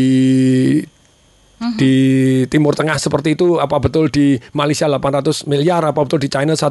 di 1.77 1.95
Timur 2.49 2.77
Tengah 2.77 3.01
seperti 3.01 3.35
itu 3.35 3.57
apa 3.59 3.81
betul 3.81 4.13
di 4.13 4.37
Malaysia 4.53 4.87
800 4.87 5.49
miliar 5.49 5.81
apa 5.85 6.05
betul 6.05 6.21
di 6.21 6.29
China 6.29 6.53
1, 6.53 6.69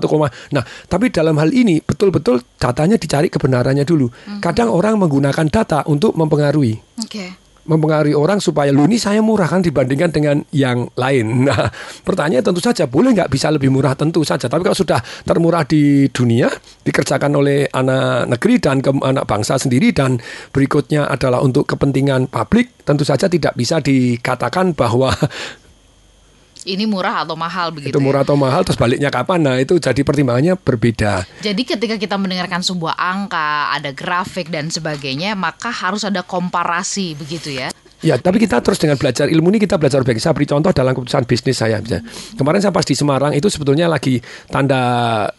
nah 0.53 0.63
tapi 0.85 1.09
dalam 1.09 1.35
hal 1.41 1.49
ini 1.49 1.81
betul-betul 1.81 2.45
datanya 2.61 2.95
dicari 2.95 3.27
kebenarannya 3.27 3.83
dulu. 3.83 4.07
Kadang 4.39 4.69
orang 4.69 5.01
menggunakan 5.01 5.47
data 5.49 5.83
untuk 5.89 6.15
mempengaruhi. 6.15 6.79
Oke. 7.01 7.42
Mempengaruhi 7.63 8.15
orang 8.15 8.43
supaya 8.43 8.69
lu 8.75 8.83
ini 8.87 8.99
saya 8.99 9.23
murah 9.23 9.47
kan 9.47 9.63
dibandingkan 9.63 10.11
dengan 10.11 10.37
yang 10.51 10.87
lain. 10.95 11.25
Nah, 11.43 11.67
pertanyaan 12.07 12.39
tentu 12.39 12.63
saja 12.63 12.87
boleh 12.87 13.11
nggak 13.11 13.27
bisa 13.27 13.51
lebih 13.51 13.67
murah 13.67 13.93
tentu 13.99 14.23
saja. 14.23 14.47
Tapi 14.47 14.63
kalau 14.63 14.77
sudah 14.77 15.03
termurah 15.27 15.67
di 15.67 16.07
dunia 16.07 16.47
dikerjakan 16.87 17.35
oleh 17.35 17.67
anak 17.67 18.31
negeri 18.31 18.63
dan 18.63 18.79
ke 18.79 18.89
anak 19.03 19.27
bangsa 19.27 19.59
sendiri 19.59 19.91
dan 19.91 20.23
berikutnya 20.55 21.11
adalah 21.11 21.43
untuk 21.43 21.67
kepentingan 21.67 22.31
publik 22.31 22.73
tentu 22.87 23.03
saja 23.03 23.27
tidak 23.27 23.53
bisa 23.59 23.83
dikatakan 23.83 24.71
bahwa 24.71 25.11
Ini 26.63 26.87
murah 26.87 27.27
atau 27.27 27.35
mahal 27.35 27.75
begitu 27.75 27.95
itu 27.95 27.99
ya? 27.99 28.03
murah 28.03 28.21
atau 28.23 28.39
mahal 28.39 28.63
terus 28.63 28.79
baliknya 28.79 29.11
kapan. 29.11 29.39
Nah, 29.43 29.55
itu 29.59 29.75
jadi 29.77 30.01
pertimbangannya 30.01 30.55
berbeda. 30.55 31.27
Jadi 31.43 31.61
ketika 31.67 31.95
kita 31.99 32.15
mendengarkan 32.15 32.63
sebuah 32.63 32.95
angka, 32.95 33.75
ada 33.75 33.91
grafik 33.91 34.47
dan 34.47 34.71
sebagainya, 34.71 35.35
maka 35.35 35.69
harus 35.69 36.07
ada 36.07 36.23
komparasi 36.23 37.19
begitu 37.19 37.51
ya. 37.51 37.67
Ya, 38.03 38.19
tapi 38.19 38.35
kita 38.35 38.59
terus 38.59 38.83
dengan 38.83 38.99
belajar 38.99 39.31
ilmu 39.31 39.47
ini 39.55 39.63
kita 39.63 39.79
belajar 39.79 40.03
baik. 40.03 40.19
Saya 40.19 40.35
beri 40.35 40.43
contoh 40.43 40.75
dalam 40.75 40.91
keputusan 40.91 41.23
bisnis 41.23 41.55
saya. 41.55 41.79
misalnya. 41.79 42.03
Kemarin 42.35 42.59
saya 42.59 42.75
pas 42.75 42.83
di 42.83 42.99
Semarang 42.99 43.31
itu 43.31 43.47
sebetulnya 43.47 43.87
lagi 43.87 44.19
tanda 44.51 44.83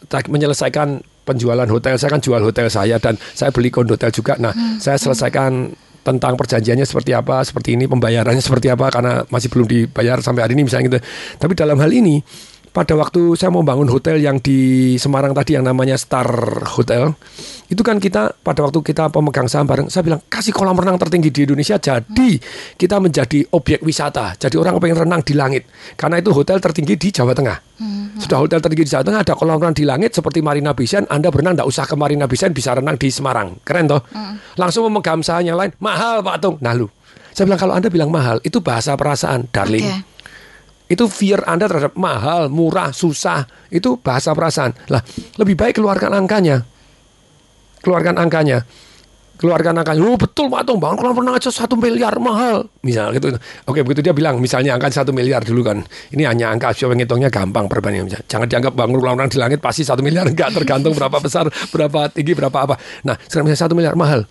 menyelesaikan 0.09 0.97
penjualan 1.29 1.69
hotel. 1.69 2.01
Saya 2.01 2.09
kan 2.17 2.21
jual 2.25 2.41
hotel 2.41 2.65
saya 2.73 2.97
dan 2.97 3.21
saya 3.37 3.53
beli 3.53 3.69
kondotel 3.69 4.09
juga. 4.09 4.41
Nah, 4.41 4.49
saya 4.81 4.97
selesaikan 4.97 5.77
tentang 6.05 6.37
perjanjiannya 6.37 6.85
seperti 6.85 7.17
apa, 7.17 7.41
seperti 7.41 7.73
ini 7.73 7.89
pembayarannya 7.89 8.37
seperti 8.37 8.69
apa 8.69 8.93
karena 8.93 9.25
masih 9.25 9.49
belum 9.49 9.65
dibayar 9.65 10.21
sampai 10.21 10.45
hari 10.45 10.53
ini 10.53 10.69
misalnya 10.69 10.85
gitu. 10.93 10.99
Tapi 11.41 11.57
dalam 11.57 11.81
hal 11.81 11.89
ini 11.89 12.21
pada 12.75 12.91
waktu 12.99 13.39
saya 13.39 13.55
mau 13.55 13.63
bangun 13.63 13.87
hotel 13.87 14.19
yang 14.19 14.43
di 14.43 14.99
Semarang 14.99 15.31
tadi 15.31 15.55
yang 15.55 15.63
namanya 15.63 15.95
Star 15.95 16.27
Hotel, 16.75 17.15
itu 17.71 17.79
kan 17.79 18.03
kita 18.03 18.35
pada 18.43 18.67
waktu 18.67 18.83
kita 18.83 19.07
pemegang 19.07 19.47
saham 19.47 19.63
bareng, 19.63 19.87
saya 19.87 20.03
bilang 20.03 20.19
kasih 20.27 20.51
kolam 20.51 20.75
renang 20.75 20.99
tertinggi 20.99 21.31
di 21.31 21.47
Indonesia, 21.47 21.79
jadi 21.79 22.35
kita 22.75 22.99
menjadi 22.99 23.47
objek 23.55 23.79
wisata, 23.79 24.35
jadi 24.35 24.59
orang 24.59 24.75
pengen 24.83 25.07
renang 25.07 25.23
di 25.23 25.39
langit, 25.39 25.71
karena 25.95 26.19
itu 26.19 26.35
hotel 26.35 26.59
tertinggi 26.59 26.99
di 26.99 27.15
Jawa 27.15 27.31
Tengah. 27.31 27.79
Sudah 28.19 28.43
hotel 28.43 28.59
tertinggi 28.59 28.83
di 28.83 28.91
Jawa 28.91 29.07
Tengah 29.07 29.21
ada 29.23 29.33
kolam 29.39 29.55
renang 29.55 29.75
di 29.79 29.87
langit 29.87 30.11
seperti 30.11 30.43
Marina 30.43 30.75
Bay 30.75 30.83
Sands, 30.83 31.07
Anda 31.07 31.31
berenang 31.31 31.55
tidak 31.55 31.71
usah 31.71 31.87
ke 31.87 31.95
Marina 31.95 32.27
Bay 32.27 32.35
Sands, 32.35 32.51
bisa 32.51 32.75
renang 32.75 32.99
di 32.99 33.07
Semarang, 33.07 33.55
keren 33.63 33.87
toh? 33.87 34.03
Langsung 34.59 34.91
memegang 34.91 35.23
saham 35.23 35.47
yang 35.47 35.55
lain, 35.55 35.71
mahal 35.79 36.19
Pak 36.19 36.43
Tung, 36.43 36.59
nah 36.59 36.75
lu. 36.75 36.91
Saya 37.31 37.47
bilang 37.47 37.59
kalau 37.59 37.73
Anda 37.79 37.87
bilang 37.87 38.11
mahal, 38.11 38.43
itu 38.43 38.59
bahasa 38.59 38.99
perasaan, 38.99 39.47
darling. 39.47 39.87
Oke. 39.87 40.14
Itu 40.85 41.09
fear 41.09 41.41
Anda 41.49 41.65
terhadap 41.65 41.97
mahal, 41.97 42.53
murah, 42.53 42.93
susah. 42.93 43.49
Itu 43.73 43.97
bahasa 43.97 44.37
perasaan. 44.37 44.77
Lah, 44.93 45.01
lebih 45.41 45.57
baik 45.57 45.81
keluarkan 45.81 46.13
angkanya. 46.13 46.61
Keluarkan 47.81 48.17
angkanya. 48.21 48.61
Keluarkan 49.35 49.75
angkanya. 49.83 49.99
Oh 49.99 50.15
betul 50.15 50.47
Pak 50.47 50.63
Tung, 50.63 50.79
bangun 50.79 50.95
kolam 50.95 51.19
renang 51.19 51.35
aja 51.35 51.51
satu 51.51 51.75
miliar 51.75 52.15
mahal. 52.23 52.71
Misal 52.79 53.11
gitu. 53.11 53.35
Oke 53.67 53.83
begitu 53.83 53.99
dia 53.99 54.15
bilang, 54.15 54.39
misalnya 54.39 54.79
angka 54.79 55.03
satu 55.03 55.11
miliar 55.11 55.43
dulu 55.43 55.59
kan. 55.59 55.83
Ini 56.15 56.23
hanya 56.23 56.55
angka, 56.55 56.71
siapa 56.71 56.95
ngitungnya 56.95 57.27
gampang 57.27 57.67
perbandingan. 57.67 58.25
Jangan 58.31 58.47
dianggap 58.47 58.73
bangun 58.79 58.95
kolam 58.95 59.19
renang 59.19 59.31
di 59.33 59.37
langit 59.41 59.59
pasti 59.59 59.83
satu 59.83 59.99
miliar. 59.99 60.31
Enggak, 60.31 60.55
tergantung 60.55 60.95
berapa 60.95 61.19
besar, 61.19 61.51
berapa 61.67 62.07
tinggi, 62.15 62.31
berapa 62.31 62.57
apa. 62.63 62.79
Nah, 63.03 63.19
sekarang 63.27 63.51
misalnya 63.51 63.61
satu 63.67 63.75
miliar 63.75 63.99
mahal. 63.99 64.23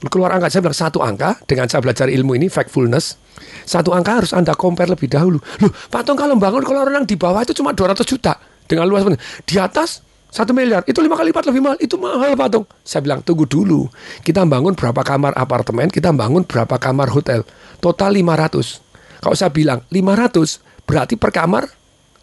Keluar 0.00 0.32
angka, 0.32 0.48
saya 0.48 0.64
bilang 0.64 0.80
satu 0.80 0.98
angka, 1.04 1.40
dengan 1.44 1.68
saya 1.68 1.84
belajar 1.84 2.08
ilmu 2.08 2.32
ini, 2.32 2.48
factfulness, 2.48 3.20
satu 3.64 3.94
angka 3.94 4.22
harus 4.22 4.32
Anda 4.32 4.56
compare 4.56 4.90
lebih 4.90 5.10
dahulu. 5.10 5.38
Loh, 5.62 5.72
Pak 5.90 6.02
Tong 6.06 6.18
kalau 6.18 6.36
bangun 6.36 6.64
kolam 6.64 6.88
renang 6.88 7.06
di 7.06 7.14
bawah 7.14 7.42
itu 7.44 7.56
cuma 7.56 7.74
200 7.74 8.02
juta. 8.04 8.36
Dengan 8.70 8.86
luas 8.86 9.02
di 9.46 9.58
atas 9.58 10.06
satu 10.30 10.54
miliar 10.54 10.86
itu 10.86 11.02
lima 11.02 11.18
kali 11.18 11.34
lipat 11.34 11.50
lebih 11.50 11.58
mahal 11.58 11.78
itu 11.82 11.98
mahal 11.98 12.38
Pak 12.38 12.48
Tong. 12.54 12.64
Saya 12.86 13.02
bilang 13.02 13.20
tunggu 13.26 13.50
dulu. 13.50 13.90
Kita 14.22 14.46
bangun 14.46 14.78
berapa 14.78 15.02
kamar 15.02 15.34
apartemen, 15.34 15.90
kita 15.90 16.14
bangun 16.14 16.46
berapa 16.46 16.78
kamar 16.78 17.10
hotel. 17.10 17.42
Total 17.82 18.14
500. 18.14 18.78
Kalau 19.20 19.36
saya 19.36 19.50
bilang 19.50 19.82
500 19.90 20.86
berarti 20.86 21.18
per 21.18 21.34
kamar 21.34 21.66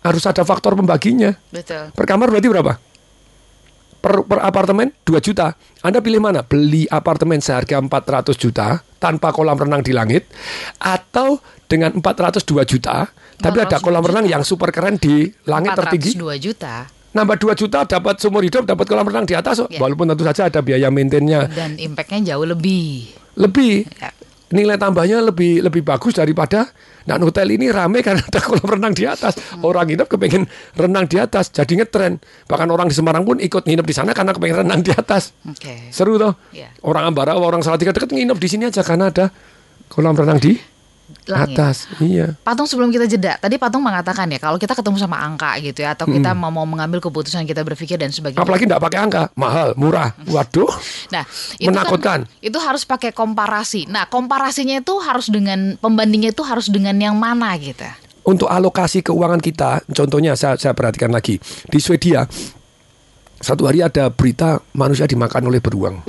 harus 0.07 0.24
ada 0.24 0.47
faktor 0.47 0.79
pembaginya. 0.79 1.36
Betul. 1.51 1.91
Per 1.91 2.05
kamar 2.07 2.31
berarti 2.31 2.47
berapa? 2.47 2.79
Per, 3.98 4.24
per 4.24 4.39
apartemen 4.39 4.94
2 5.04 5.18
juta. 5.20 5.51
Anda 5.82 6.00
pilih 6.00 6.20
mana? 6.20 6.42
Beli 6.42 6.86
apartemen 6.86 7.39
seharga 7.39 7.77
400 7.77 8.34
juta 8.34 8.68
tanpa 8.96 9.30
kolam 9.30 9.56
renang 9.56 9.82
di 9.82 9.89
langit 9.89 10.30
atau 10.77 11.38
dengan 11.66 11.92
402 11.94 12.46
juta 12.63 13.10
tapi 13.36 13.58
ada 13.60 13.77
402 13.77 13.84
kolam 13.84 14.04
renang 14.04 14.24
juta. 14.24 14.34
yang 14.34 14.44
super 14.44 14.70
keren 14.70 14.96
di 14.96 15.27
langit 15.44 15.74
tertinggi. 15.74 16.13
402 16.13 16.38
juta 16.39 16.75
Nambah 17.08 17.38
2 17.39 17.58
juta 17.58 17.80
dapat 17.84 18.16
seumur 18.18 18.42
hidup 18.42 18.63
dapat 18.63 18.86
kolam 18.86 19.06
renang 19.06 19.25
di 19.25 19.34
atas 19.34 19.66
Ya. 19.66 19.82
walaupun 19.82 20.06
tentu 20.08 20.22
saja 20.24 20.46
ada 20.46 20.62
biaya 20.62 20.88
maintainnya 20.88 21.50
dan 21.50 21.74
impactnya 21.75 22.34
jauh 22.34 22.46
lebih. 22.46 23.10
lebih 23.34 23.89
Ya. 23.92 24.13
nilai 24.48 24.77
tambahnya 24.77 25.20
lebih 25.20 25.60
lebih 25.60 25.82
bagus 25.82 26.13
daripada 26.13 26.70
nah 27.07 27.15
hotel 27.17 27.47
ini 27.49 27.71
rame 27.71 28.03
karena 28.03 28.19
ada 28.19 28.39
kolam 28.43 28.67
renang 28.67 28.91
di 28.91 29.07
atas 29.07 29.39
orang 29.63 29.87
nginep 29.87 30.07
kepengen 30.07 30.43
renang 30.75 31.07
di 31.07 31.15
atas 31.15 31.49
jadi 31.49 31.79
ngetren 31.79 32.19
bahkan 32.45 32.67
orang 32.67 32.91
di 32.91 32.95
Semarang 32.95 33.23
pun 33.23 33.39
ikut 33.39 33.63
nginep 33.63 33.85
di 33.87 33.95
sana 33.95 34.11
karena 34.11 34.35
kepengen 34.35 34.67
renang 34.67 34.83
di 34.83 34.91
atas 34.91 35.31
Oke. 35.41 35.87
seru 35.89 36.19
toh 36.19 36.35
Iya. 36.51 36.67
orang 36.83 37.07
Ambarawa 37.07 37.39
orang 37.39 37.63
Salatiga 37.63 37.95
deket 37.95 38.11
nginep 38.11 38.35
di 38.35 38.47
sini 38.47 38.67
aja 38.67 38.83
karena 38.83 39.07
ada 39.07 39.31
kolam 39.87 40.13
renang 40.13 40.35
di 40.35 40.59
Langit. 41.27 41.55
atas 41.55 41.87
iya 42.03 42.35
Patung 42.43 42.67
sebelum 42.67 42.91
kita 42.91 43.07
jeda, 43.07 43.39
tadi 43.39 43.55
Patung 43.55 43.79
mengatakan 43.79 44.27
ya 44.27 44.39
kalau 44.39 44.59
kita 44.59 44.75
ketemu 44.75 44.99
sama 44.99 45.23
angka 45.23 45.55
gitu 45.63 45.83
ya 45.83 45.95
atau 45.95 46.03
kita 46.03 46.35
mau 46.35 46.51
mau 46.51 46.67
mengambil 46.67 46.99
keputusan 46.99 47.47
kita 47.47 47.63
berpikir 47.63 47.95
dan 47.95 48.11
sebagainya. 48.11 48.43
apalagi 48.43 48.67
tidak 48.67 48.83
pakai 48.83 48.99
angka 48.99 49.21
mahal 49.35 49.71
murah 49.79 50.11
waduh 50.33 50.67
Nah, 51.07 51.23
itu 51.57 51.69
Menakutkan. 51.71 52.27
Kan, 52.27 52.39
itu 52.43 52.57
harus 52.59 52.83
pakai 52.83 53.11
komparasi. 53.15 53.87
Nah, 53.87 54.07
komparasinya 54.07 54.79
itu 54.83 54.99
harus 54.99 55.31
dengan 55.31 55.79
pembandingnya 55.79 56.35
itu 56.35 56.43
harus 56.43 56.67
dengan 56.67 56.95
yang 56.97 57.15
mana 57.15 57.55
gitu. 57.59 57.87
untuk 58.27 58.51
alokasi 58.51 59.07
keuangan 59.07 59.39
kita, 59.39 59.87
contohnya 59.95 60.35
saya, 60.35 60.59
saya 60.59 60.75
perhatikan 60.75 61.15
lagi 61.15 61.39
di 61.71 61.79
Swedia, 61.79 62.27
satu 63.39 63.63
hari 63.63 63.79
ada 63.79 64.11
berita 64.11 64.59
manusia 64.75 65.07
dimakan 65.07 65.47
oleh 65.47 65.63
beruang. 65.63 66.03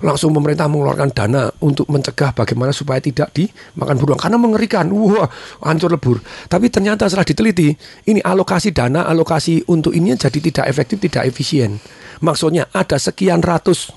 Langsung 0.00 0.32
pemerintah 0.32 0.64
mengeluarkan 0.64 1.12
dana 1.12 1.52
untuk 1.60 1.84
mencegah 1.92 2.32
bagaimana 2.32 2.72
supaya 2.72 3.04
tidak 3.04 3.36
dimakan 3.36 4.00
beruang 4.00 4.16
karena 4.16 4.40
mengerikan, 4.40 4.88
wah 4.88 5.28
hancur 5.60 5.92
lebur. 5.92 6.24
Tapi 6.48 6.72
ternyata 6.72 7.04
setelah 7.04 7.28
diteliti, 7.28 7.68
ini 8.08 8.20
alokasi 8.24 8.72
dana, 8.72 9.04
alokasi 9.04 9.60
untuk 9.68 9.92
ini 9.92 10.16
jadi 10.16 10.40
tidak 10.40 10.64
efektif, 10.72 11.04
tidak 11.04 11.28
efisien. 11.28 11.76
Maksudnya 12.24 12.72
ada 12.72 12.96
sekian 12.96 13.44
ratus 13.44 13.92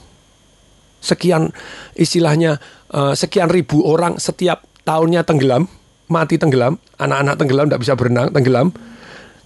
sekian 1.03 1.51
istilahnya 1.95 2.60
eh, 2.91 3.13
sekian 3.15 3.51
ribu 3.51 3.83
orang 3.83 4.19
setiap 4.19 4.63
tahunnya 4.88 5.24
tenggelam, 5.27 5.67
mati 6.12 6.36
tenggelam, 6.36 6.79
anak-anak 7.00 7.36
tenggelam 7.39 7.65
tidak 7.72 7.81
bisa 7.83 7.93
berenang, 7.95 8.27
tenggelam. 8.31 8.67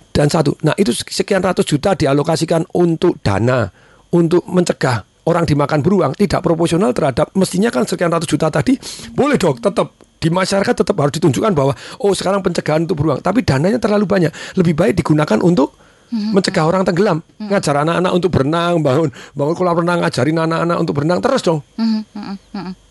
Dan 0.10 0.34
satu, 0.34 0.58
nah 0.66 0.74
itu 0.74 0.90
sekian 0.90 1.46
ratus 1.46 1.70
juta 1.70 1.94
dialokasikan 1.94 2.66
untuk 2.74 3.22
dana, 3.22 3.70
untuk 4.10 4.42
mencegah 4.50 5.06
orang 5.28 5.44
dimakan 5.44 5.84
beruang 5.84 6.16
tidak 6.16 6.40
proporsional 6.40 6.96
terhadap 6.96 7.30
mestinya 7.36 7.68
kan 7.68 7.84
sekian 7.84 8.10
ratus 8.10 8.32
juta 8.32 8.48
tadi 8.48 8.80
boleh 9.12 9.36
dong 9.36 9.60
tetap. 9.60 9.94
Di 10.18 10.34
masyarakat 10.34 10.74
tetap 10.82 10.98
harus 10.98 11.14
ditunjukkan 11.14 11.54
bahwa 11.54 11.78
oh 12.02 12.10
sekarang 12.10 12.42
pencegahan 12.42 12.90
untuk 12.90 12.98
beruang. 12.98 13.22
Tapi 13.22 13.46
dananya 13.46 13.78
terlalu 13.78 14.10
banyak. 14.10 14.34
Lebih 14.58 14.74
baik 14.74 14.94
digunakan 15.06 15.38
untuk 15.46 15.78
mencegah 16.10 16.66
orang 16.66 16.82
tenggelam. 16.82 17.22
Ngajar 17.38 17.86
anak-anak 17.86 18.12
untuk 18.18 18.34
berenang 18.34 18.82
bangun 18.82 19.14
bangun 19.38 19.54
kolam 19.54 19.78
renang 19.78 20.02
ngajarin 20.02 20.42
anak-anak 20.42 20.78
untuk 20.82 20.94
berenang 20.98 21.22
terus 21.22 21.46
dong. 21.46 21.62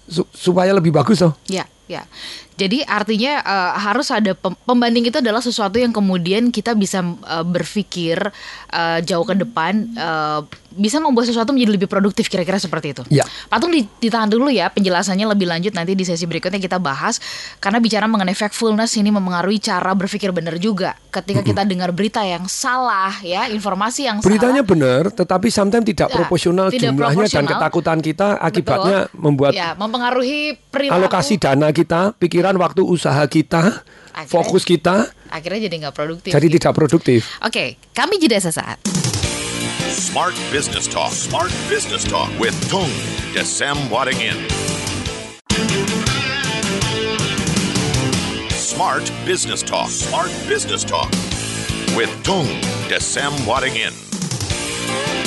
Su- 0.06 0.30
supaya 0.30 0.70
lebih 0.70 0.94
bagus 0.94 1.18
dong 1.18 1.34
Ya, 1.50 1.66
ya. 1.90 2.06
Jadi 2.54 2.86
artinya 2.86 3.42
uh, 3.42 3.72
harus 3.74 4.06
ada 4.14 4.38
pem- 4.38 4.54
pembanding 4.62 5.10
itu 5.10 5.18
adalah 5.18 5.42
sesuatu 5.42 5.82
yang 5.82 5.90
kemudian 5.90 6.54
kita 6.54 6.78
bisa 6.78 7.02
uh, 7.02 7.42
berpikir 7.42 8.22
uh, 8.70 8.98
jauh 9.02 9.26
ke 9.26 9.34
depan 9.34 9.90
uh, 9.98 10.46
bisa 10.76 11.00
membuat 11.00 11.26
sesuatu 11.26 11.50
menjadi 11.50 11.72
lebih 11.74 11.88
produktif 11.88 12.28
kira-kira 12.28 12.56
seperti 12.56 12.92
itu. 12.92 13.02
Ya. 13.08 13.24
Patung 13.48 13.72
ditahan 13.72 14.28
dulu 14.28 14.46
ya 14.46 14.68
penjelasannya 14.68 15.26
lebih 15.26 15.48
lanjut 15.48 15.72
nanti 15.72 15.92
di 15.92 16.04
sesi 16.04 16.22
berikutnya 16.22 16.56
kita 16.56 16.76
bahas 16.76 17.18
karena 17.56 17.76
bicara 17.76 18.04
mengenai 18.04 18.32
factfulness 18.32 18.94
ini 18.94 19.08
mempengaruhi 19.08 19.58
cara 19.58 19.90
berpikir 19.90 20.30
benar 20.30 20.56
juga. 20.56 20.94
Ketika 21.08 21.40
kita 21.40 21.64
dengar 21.64 21.90
berita 21.90 22.20
yang 22.20 22.44
salah 22.46 23.16
ya, 23.20 23.48
informasi 23.48 24.04
yang 24.04 24.20
Beritanya 24.20 24.60
salah. 24.60 24.68
benar, 24.68 25.02
tetapi 25.10 25.48
sometimes 25.48 25.86
tidak 25.86 26.08
Ya, 26.08 26.14
proporsional 26.14 26.68
tidak 26.68 26.92
jumlahnya 26.92 27.24
dan 27.24 27.42
proporsional. 27.42 27.50
ketakutan 27.56 27.98
kita 27.98 28.28
akibatnya 28.36 28.98
Betul. 29.08 29.18
membuat 29.18 29.52
ya, 29.52 29.68
mempengaruhi 29.74 30.38
perilaku. 30.68 30.96
alokasi 31.00 31.34
dana 31.36 31.72
kita, 31.72 32.12
pikiran, 32.14 32.52
waktu, 32.56 32.84
usaha 32.84 33.24
kita, 33.26 33.80
Akhirnya- 34.12 34.28
fokus 34.28 34.62
kita 34.62 35.08
akhirnya 35.28 35.66
jadi 35.66 35.76
nggak 35.82 35.94
produktif. 35.94 36.30
jadi 36.30 36.46
tidak 36.50 36.72
produktif. 36.72 37.20
Oke, 37.40 37.80
kami 37.90 38.16
jeda 38.16 38.36
sesaat. 38.38 38.76
Smart 39.90 40.34
Business 40.50 40.86
Talk. 40.86 41.12
Smart 41.12 41.50
Business 41.68 42.04
Talk 42.04 42.28
with 42.38 42.54
Tung 42.68 42.90
Desem 43.34 43.76
Wadingin. 43.88 44.36
Smart 48.50 49.10
Business 49.24 49.62
Talk. 49.62 49.88
Smart 49.88 50.30
Business 50.48 50.84
Talk 50.84 51.10
with 51.96 52.10
Tung 52.24 52.46
Desem 52.88 53.32
Wadingin. 53.46 55.25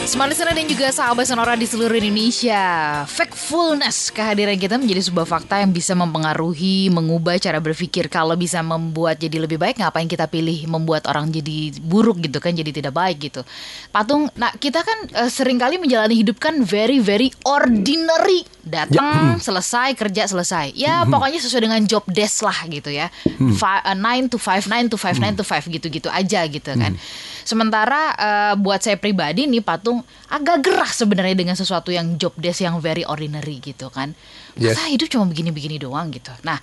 Smart 0.00 0.32
Listener 0.32 0.56
dan 0.56 0.64
juga 0.64 0.88
sahabat 0.90 1.28
Sonora 1.28 1.54
di 1.54 1.68
seluruh 1.68 1.92
Indonesia. 1.94 2.58
Factfulness 3.04 4.08
Kehadiran 4.10 4.56
kita 4.56 4.80
menjadi 4.80 5.06
sebuah 5.06 5.28
fakta 5.28 5.60
yang 5.60 5.70
bisa 5.70 5.92
mempengaruhi 5.94 6.88
Mengubah 6.88 7.36
cara 7.38 7.60
berpikir. 7.62 8.08
Kalau 8.08 8.34
bisa 8.34 8.58
membuat 8.64 9.20
jadi 9.20 9.38
lebih 9.38 9.60
baik 9.60 9.78
Ngapain 9.78 10.08
kita 10.08 10.26
pilih 10.26 10.66
membuat 10.66 11.06
orang 11.06 11.28
jadi 11.30 11.76
buruk 11.84 12.24
gitu 12.26 12.40
kan 12.42 12.56
Jadi 12.56 12.74
tidak 12.74 12.96
baik 12.96 13.30
gitu? 13.30 13.46
Patung, 13.94 14.26
nah 14.34 14.50
kita 14.56 14.82
kan 14.82 14.98
eh, 15.14 15.30
sering 15.30 15.60
kali 15.60 15.76
menjalani 15.78 16.16
hidup 16.16 16.40
kan 16.42 16.58
Very 16.64 16.98
very 16.98 17.30
ordinary. 17.46 18.48
Datang, 18.60 19.40
selesai, 19.40 19.96
kerja, 19.96 20.28
selesai. 20.28 20.76
Ya 20.76 21.02
pokoknya 21.08 21.40
sesuai 21.40 21.64
dengan 21.64 21.80
job 21.88 22.04
desk 22.06 22.44
lah 22.44 22.68
gitu 22.68 22.92
ya. 22.92 23.08
Fi- 23.56 23.84
eh, 23.88 23.96
9 23.96 24.28
to 24.30 24.36
5, 24.36 24.68
9 24.68 24.92
to 24.92 24.96
5, 25.00 25.16
9 25.16 25.38
to 25.40 25.44
5 25.44 25.64
gitu-gitu 25.70 26.08
aja 26.12 26.44
gitu 26.44 26.70
kan. 26.76 26.92
Sementara 27.40 28.12
eh, 28.14 28.54
buat 28.60 28.78
saya 28.84 29.00
pribadi 29.00 29.48
nih 29.48 29.64
patung 29.64 29.89
agak 30.30 30.56
gerah 30.64 30.90
sebenarnya 30.90 31.36
dengan 31.36 31.56
sesuatu 31.58 31.90
yang 31.90 32.16
job 32.16 32.34
desk 32.38 32.62
yang 32.64 32.78
very 32.78 33.04
ordinary 33.04 33.58
gitu 33.60 33.90
kan. 33.90 34.14
Yes. 34.56 34.74
Masa 34.74 34.90
hidup 34.90 35.08
cuma 35.10 35.28
begini-begini 35.28 35.76
doang 35.78 36.10
gitu. 36.10 36.32
Nah, 36.42 36.58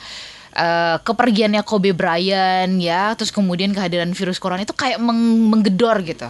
eh, 0.56 0.98
kepergiannya 1.02 1.62
Kobe 1.64 1.94
Bryant 1.94 2.82
ya, 2.82 3.14
terus 3.14 3.30
kemudian 3.30 3.72
kehadiran 3.72 4.12
virus 4.12 4.42
corona 4.42 4.66
itu 4.66 4.74
kayak 4.74 4.98
meng- 4.98 5.48
menggedor 5.48 6.02
gitu. 6.04 6.28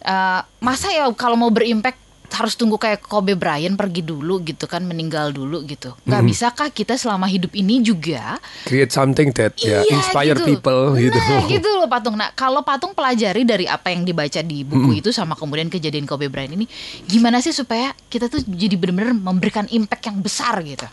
Eh, 0.00 0.40
masa 0.64 0.88
ya 0.90 1.06
kalau 1.14 1.36
mau 1.36 1.52
berimpact 1.52 2.09
harus 2.34 2.54
tunggu 2.54 2.78
kayak 2.78 3.02
Kobe 3.02 3.34
Bryant 3.34 3.74
pergi 3.74 4.06
dulu 4.06 4.40
gitu 4.46 4.70
kan 4.70 4.86
meninggal 4.86 5.34
dulu 5.34 5.66
gitu 5.66 5.94
nggak 6.06 6.22
bisakah 6.22 6.68
kita 6.70 6.94
selama 6.94 7.26
hidup 7.26 7.50
ini 7.56 7.82
juga 7.82 8.38
Create 8.66 8.92
something 8.92 9.34
that 9.34 9.56
ya 9.58 9.80
Iya, 9.80 9.96
inspire 9.96 10.36
gitu. 10.36 10.46
people 10.56 10.82
gitu. 10.98 11.18
Nah, 11.18 11.46
gitu 11.52 11.68
loh 11.78 11.88
Patung. 11.88 12.16
Nah, 12.18 12.30
kalau 12.34 12.60
Patung 12.62 12.92
pelajari 12.92 13.42
dari 13.46 13.64
apa 13.64 13.90
yang 13.90 14.04
dibaca 14.04 14.40
di 14.44 14.62
buku 14.66 15.00
itu 15.00 15.10
sama 15.10 15.34
kemudian 15.38 15.72
kejadian 15.72 16.04
Kobe 16.04 16.28
Bryant 16.28 16.54
ini, 16.54 16.66
gimana 17.06 17.40
sih 17.40 17.54
supaya 17.54 17.94
kita 18.10 18.28
tuh 18.28 18.42
jadi 18.44 18.76
benar-benar 18.76 19.16
memberikan 19.16 19.66
impact 19.70 20.10
yang 20.10 20.18
besar 20.20 20.60
gitu? 20.62 20.86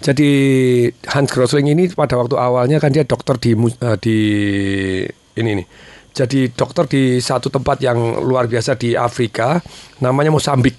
Jadi 0.00 0.30
Hans 1.10 1.30
Rosling 1.34 1.68
ini 1.72 1.92
pada 1.92 2.16
waktu 2.16 2.36
awalnya 2.38 2.80
kan 2.80 2.92
dia 2.94 3.04
dokter 3.04 3.36
di 3.36 3.52
eh, 3.56 3.96
di 4.00 4.18
ini 5.36 5.50
nih. 5.60 5.66
Jadi 6.10 6.50
dokter 6.52 6.84
di 6.90 7.02
satu 7.22 7.48
tempat 7.48 7.80
yang 7.80 7.96
luar 8.24 8.50
biasa 8.50 8.74
di 8.76 8.98
Afrika 8.98 9.62
namanya 10.02 10.34
Mosambik 10.34 10.74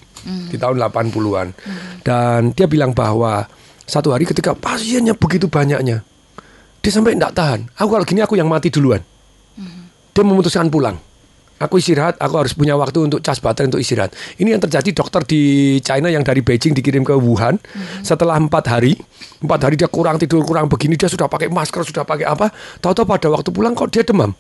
di 0.52 0.58
tahun 0.60 0.78
80-an. 0.78 1.48
Dan 2.06 2.52
dia 2.54 2.68
bilang 2.68 2.92
bahwa 2.92 3.48
satu 3.88 4.14
hari 4.14 4.28
ketika 4.30 4.54
pasiennya 4.54 5.18
begitu 5.18 5.52
banyaknya 5.52 6.04
dia 6.82 6.92
sampai 6.92 7.14
tidak 7.14 7.34
tahan. 7.38 7.60
Aku 7.78 7.94
kalau 7.94 8.06
gini 8.06 8.26
aku 8.26 8.34
yang 8.36 8.50
mati 8.50 8.74
duluan. 8.74 9.02
Dia 10.12 10.24
memutuskan 10.26 10.68
pulang. 10.68 10.98
Aku 11.62 11.78
istirahat, 11.78 12.18
aku 12.18 12.42
harus 12.42 12.58
punya 12.58 12.74
waktu 12.74 13.06
untuk 13.06 13.22
cas 13.22 13.38
baterai 13.38 13.70
untuk 13.70 13.78
istirahat. 13.78 14.18
Ini 14.42 14.58
yang 14.58 14.62
terjadi 14.66 14.98
dokter 14.98 15.22
di 15.30 15.78
China 15.86 16.10
yang 16.10 16.26
dari 16.26 16.42
Beijing 16.42 16.74
dikirim 16.74 17.06
ke 17.06 17.14
Wuhan. 17.14 17.62
Setelah 18.02 18.42
empat 18.42 18.66
hari, 18.66 18.98
empat 19.46 19.70
hari 19.70 19.78
dia 19.78 19.86
kurang 19.86 20.18
tidur, 20.18 20.42
kurang 20.42 20.66
begini, 20.66 20.98
dia 20.98 21.06
sudah 21.06 21.30
pakai 21.30 21.54
masker, 21.54 21.86
sudah 21.86 22.02
pakai 22.02 22.26
apa. 22.26 22.50
Tahu-tahu 22.82 23.06
pada 23.06 23.30
waktu 23.30 23.54
pulang 23.54 23.78
kok 23.78 23.94
dia 23.94 24.02
demam, 24.02 24.34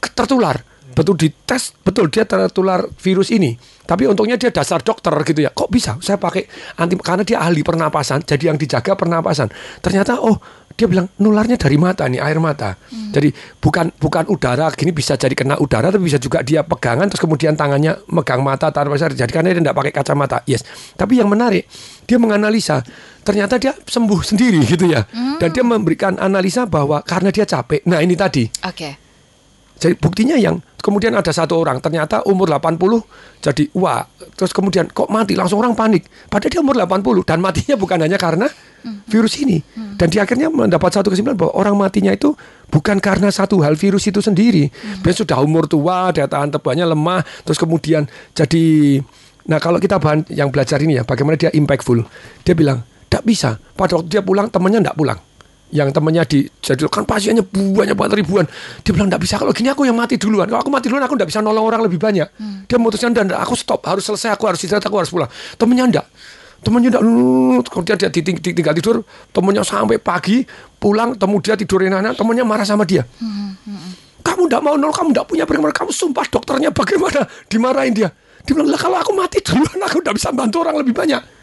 tertular. 0.00 0.64
Betul 0.90 1.14
dites, 1.14 1.70
betul 1.86 2.10
dia 2.10 2.26
tertular 2.26 2.82
virus 2.98 3.30
ini. 3.30 3.54
Tapi 3.86 4.10
untungnya 4.10 4.34
dia 4.34 4.50
dasar 4.50 4.82
dokter 4.82 5.14
gitu 5.22 5.46
ya. 5.46 5.50
Kok 5.54 5.70
bisa? 5.70 5.94
Saya 6.02 6.18
pakai 6.18 6.46
anti 6.78 6.98
karena 6.98 7.22
dia 7.22 7.38
ahli 7.38 7.62
pernapasan, 7.62 8.26
jadi 8.26 8.50
yang 8.50 8.58
dijaga 8.58 8.98
pernapasan. 8.98 9.50
Ternyata 9.82 10.18
oh 10.18 10.38
dia 10.74 10.88
bilang 10.88 11.12
nularnya 11.20 11.60
dari 11.60 11.76
mata 11.76 12.08
nih 12.08 12.22
air 12.22 12.38
mata. 12.40 12.74
Jadi 12.90 13.30
bukan 13.60 13.92
bukan 14.00 14.30
udara 14.32 14.70
gini 14.72 14.94
bisa 14.94 15.18
jadi 15.18 15.34
kena 15.34 15.60
udara 15.60 15.92
tapi 15.92 16.06
bisa 16.06 16.16
juga 16.16 16.40
dia 16.40 16.64
pegangan 16.64 17.04
terus 17.10 17.20
kemudian 17.20 17.52
tangannya 17.52 18.00
megang 18.08 18.40
mata 18.40 18.72
tanpa 18.72 18.96
sadar. 18.96 19.14
Jadi 19.18 19.30
karena 19.30 19.52
dia 19.52 19.60
tidak 19.60 19.76
pakai 19.76 19.92
kacamata. 19.92 20.38
Yes. 20.48 20.64
Tapi 20.96 21.20
yang 21.20 21.28
menarik 21.28 21.68
dia 22.08 22.16
menganalisa 22.16 22.80
ternyata 23.20 23.60
dia 23.60 23.76
sembuh 23.76 24.20
sendiri 24.24 24.64
gitu 24.64 24.88
ya. 24.88 25.04
Dan 25.36 25.50
dia 25.52 25.64
memberikan 25.66 26.16
analisa 26.16 26.64
bahwa 26.64 27.02
karena 27.04 27.28
dia 27.28 27.44
capek. 27.44 27.84
Nah, 27.84 28.00
ini 28.00 28.14
tadi. 28.16 28.48
Oke. 28.64 29.09
Jadi 29.80 29.96
buktinya 29.96 30.36
yang 30.36 30.60
kemudian 30.84 31.16
ada 31.16 31.32
satu 31.32 31.56
orang 31.56 31.80
ternyata 31.80 32.20
umur 32.28 32.52
80 32.52 32.76
jadi 33.40 33.64
wah 33.72 34.04
terus 34.36 34.52
kemudian 34.52 34.92
kok 34.92 35.08
mati? 35.08 35.32
Langsung 35.32 35.56
orang 35.64 35.72
panik. 35.72 36.04
Padahal 36.28 36.52
dia 36.52 36.60
umur 36.60 36.76
80 36.76 37.24
dan 37.24 37.40
matinya 37.40 37.74
bukan 37.80 37.98
hanya 38.04 38.20
karena 38.20 38.44
virus 39.08 39.40
ini. 39.40 39.64
Dan 39.96 40.12
dia 40.12 40.28
akhirnya 40.28 40.52
mendapat 40.52 41.00
satu 41.00 41.08
kesimpulan 41.08 41.36
bahwa 41.36 41.56
orang 41.56 41.80
matinya 41.80 42.12
itu 42.12 42.36
bukan 42.68 43.00
karena 43.00 43.32
satu 43.32 43.64
hal 43.64 43.72
virus 43.72 44.04
itu 44.04 44.20
sendiri. 44.20 44.68
Dia 45.00 45.12
sudah 45.16 45.40
umur 45.40 45.64
tua 45.64 46.12
daya 46.12 46.28
tahan 46.28 46.52
tubuhnya 46.52 46.84
lemah 46.84 47.24
terus 47.48 47.56
kemudian 47.56 48.04
jadi 48.36 49.00
nah 49.48 49.56
kalau 49.56 49.80
kita 49.80 49.96
bahan 49.96 50.28
yang 50.28 50.52
belajar 50.52 50.76
ini 50.84 51.00
ya 51.00 51.08
bagaimana 51.08 51.40
dia 51.40 51.48
impactful. 51.56 52.04
Dia 52.44 52.52
bilang 52.52 52.84
tidak 53.08 53.24
bisa. 53.24 53.56
Pada 53.56 53.96
waktu 53.96 54.12
dia 54.12 54.20
pulang 54.20 54.52
temannya 54.52 54.84
tidak 54.84 55.00
pulang 55.00 55.29
yang 55.70 55.94
temennya 55.94 56.26
di 56.26 56.50
jadi 56.58 56.86
kan 56.90 57.06
pasiennya 57.06 57.46
banyak 57.50 57.94
banget 57.94 58.22
ribuan. 58.22 58.44
Dia 58.82 58.90
bilang 58.90 59.06
tidak 59.06 59.22
bisa. 59.22 59.34
Kalau 59.38 59.54
gini 59.54 59.70
aku 59.70 59.86
yang 59.86 59.94
mati 59.94 60.18
duluan. 60.18 60.50
Kalau 60.50 60.66
aku 60.66 60.70
mati 60.70 60.90
duluan 60.90 61.06
aku 61.06 61.14
tidak 61.14 61.30
bisa 61.30 61.40
nolong 61.40 61.64
orang 61.66 61.82
lebih 61.86 61.98
banyak. 62.02 62.28
Dia 62.66 62.76
memutuskan 62.76 63.14
dan 63.14 63.30
aku 63.34 63.54
stop. 63.54 63.86
Harus 63.86 64.06
selesai. 64.06 64.34
Aku 64.34 64.50
harus 64.50 64.58
istirahat. 64.58 64.82
Aku 64.86 64.98
harus 64.98 65.10
pulang. 65.10 65.30
Temennya 65.56 65.86
enggak 65.86 66.06
temennya 66.60 66.92
enggak 66.92 67.02
kemudian 67.72 67.96
dia 67.96 68.10
tinggal 68.12 68.74
tidur. 68.76 68.96
Temennya 69.30 69.62
sampai 69.62 70.02
pagi 70.02 70.42
pulang. 70.76 71.14
Temu 71.14 71.38
dia 71.38 71.54
tidurin 71.54 71.94
anak. 71.94 72.18
Temennya 72.18 72.42
marah 72.42 72.66
sama 72.66 72.82
dia. 72.82 73.06
Kamu 74.20 74.50
tidak 74.50 74.62
mau 74.66 74.74
nolong. 74.74 74.92
Kamu 74.92 75.08
tidak 75.14 75.26
punya 75.30 75.44
perkembangan 75.46 75.86
kamu 75.86 75.92
sumpah 75.94 76.26
dokternya 76.26 76.70
bagaimana? 76.74 77.24
Dimarahin 77.46 77.94
dia. 77.94 78.10
Dia 78.42 78.52
bilang 78.58 78.74
lah 78.74 78.80
kalau 78.80 78.98
aku 78.98 79.12
mati 79.14 79.38
duluan 79.38 79.78
aku 79.86 80.02
tidak 80.02 80.18
bisa 80.18 80.28
bantu 80.34 80.64
orang 80.64 80.82
lebih 80.82 80.96
banyak 80.96 81.39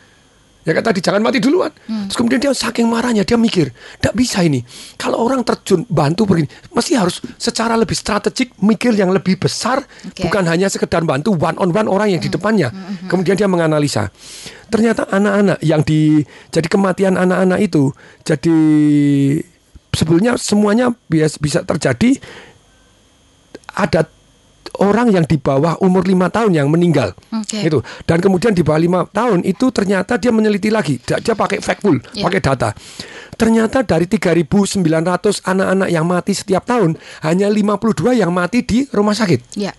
Ya 0.67 0.75
kan 0.75 0.84
tadi 0.84 0.99
jangan 0.99 1.23
mati 1.23 1.39
duluan. 1.39 1.71
Terus 1.88 2.17
kemudian 2.19 2.43
dia 2.43 2.51
saking 2.51 2.91
marahnya 2.91 3.23
dia 3.23 3.39
mikir, 3.39 3.71
tidak 4.03 4.12
bisa 4.19 4.43
ini. 4.43 4.60
Kalau 4.99 5.23
orang 5.23 5.39
terjun 5.47 5.88
bantu 5.88 6.27
begini, 6.27 6.51
mesti 6.75 6.99
harus 6.99 7.23
secara 7.39 7.80
lebih 7.80 7.95
strategik 7.95 8.51
mikir 8.60 8.91
yang 8.91 9.15
lebih 9.15 9.39
besar, 9.39 9.80
Oke. 10.03 10.27
bukan 10.27 10.43
hanya 10.43 10.67
sekedar 10.67 11.08
bantu 11.08 11.39
one 11.39 11.56
on 11.56 11.71
one 11.71 11.88
orang 11.88 12.12
yang 12.12 12.19
di 12.19 12.27
depannya. 12.27 12.67
Kemudian 13.08 13.39
dia 13.39 13.47
menganalisa. 13.47 14.12
Ternyata 14.67 15.08
anak-anak 15.08 15.63
yang 15.63 15.80
di 15.88 16.19
jadi 16.51 16.67
kematian 16.67 17.15
anak-anak 17.15 17.63
itu 17.63 17.95
jadi 18.27 18.58
sebetulnya 19.95 20.36
semuanya 20.36 20.91
bias- 21.08 21.39
bisa 21.39 21.63
terjadi 21.63 22.19
ada 23.71 24.03
orang 24.80 25.12
yang 25.12 25.25
di 25.25 25.38
bawah 25.39 25.80
umur 25.80 26.03
lima 26.03 26.27
tahun 26.27 26.51
yang 26.56 26.67
meninggal 26.67 27.15
Oke. 27.32 27.63
itu 27.63 27.80
dan 28.03 28.19
kemudian 28.19 28.51
di 28.53 28.62
bawah 28.62 28.80
lima 28.82 28.99
tahun 29.08 29.41
itu 29.47 29.71
ternyata 29.71 30.19
dia 30.19 30.32
meneliti 30.36 30.69
lagi 30.69 30.99
dia, 31.01 31.34
pakai 31.34 31.63
factful 31.63 31.97
Ya. 32.13 32.23
pakai 32.27 32.41
data 32.43 32.73
ternyata 33.38 33.86
dari 33.86 34.06
3.900 34.10 35.45
anak-anak 35.45 35.89
yang 35.93 36.06
mati 36.06 36.34
setiap 36.34 36.65
tahun 36.65 36.97
hanya 37.23 37.47
52 37.49 38.13
yang 38.17 38.34
mati 38.34 38.62
di 38.65 38.86
rumah 38.91 39.15
sakit 39.17 39.58
Ya. 39.58 39.71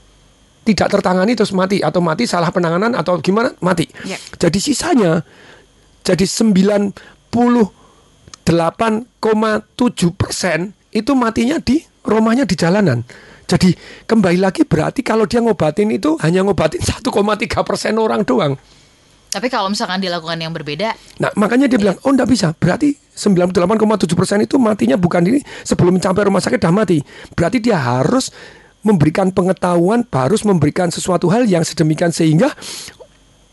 tidak 0.64 0.88
tertangani 0.92 1.37
terus 1.37 1.53
mati 1.53 1.85
atau 1.85 2.01
mati 2.01 2.24
salah 2.24 2.48
penanganan 2.51 2.96
atau 2.96 3.20
gimana 3.20 3.53
mati 3.61 3.87
Ya. 4.09 4.16
jadi 4.40 4.59
sisanya 4.59 5.22
jadi 6.03 6.24
98,7 6.24 7.77
persen 10.16 10.72
itu 10.88 11.12
matinya 11.12 11.61
di 11.61 11.85
rumahnya 12.01 12.48
di 12.48 12.57
jalanan. 12.57 13.05
Jadi 13.49 13.73
kembali 14.05 14.39
lagi 14.39 14.69
berarti 14.69 15.01
kalau 15.01 15.25
dia 15.25 15.41
ngobatin 15.41 15.89
itu 15.89 16.21
hanya 16.21 16.45
ngobatin 16.45 16.85
1,3 17.01 17.09
persen 17.65 17.97
orang 17.97 18.23
doang. 18.29 18.61
Tapi 19.29 19.53
kalau 19.53 19.69
misalkan 19.69 20.01
dilakukan 20.01 20.41
yang 20.41 20.53
berbeda, 20.57 20.97
Nah 21.21 21.29
makanya 21.37 21.69
dia 21.69 21.77
bilang 21.77 21.97
oh 22.05 22.13
enggak 22.13 22.29
bisa 22.33 22.53
berarti 22.57 22.97
98,7 23.13 24.09
persen 24.17 24.39
itu 24.41 24.57
matinya 24.57 24.97
bukan 24.97 25.21
ini 25.21 25.41
sebelum 25.65 26.01
mencapai 26.01 26.29
rumah 26.29 26.41
sakit 26.41 26.61
dah 26.61 26.73
mati. 26.73 27.01
Berarti 27.37 27.61
dia 27.61 27.77
harus 27.77 28.33
memberikan 28.87 29.29
pengetahuan, 29.35 30.07
harus 30.15 30.47
memberikan 30.47 30.89
sesuatu 30.89 31.29
hal 31.29 31.45
yang 31.45 31.67
sedemikian 31.67 32.15
sehingga 32.15 32.55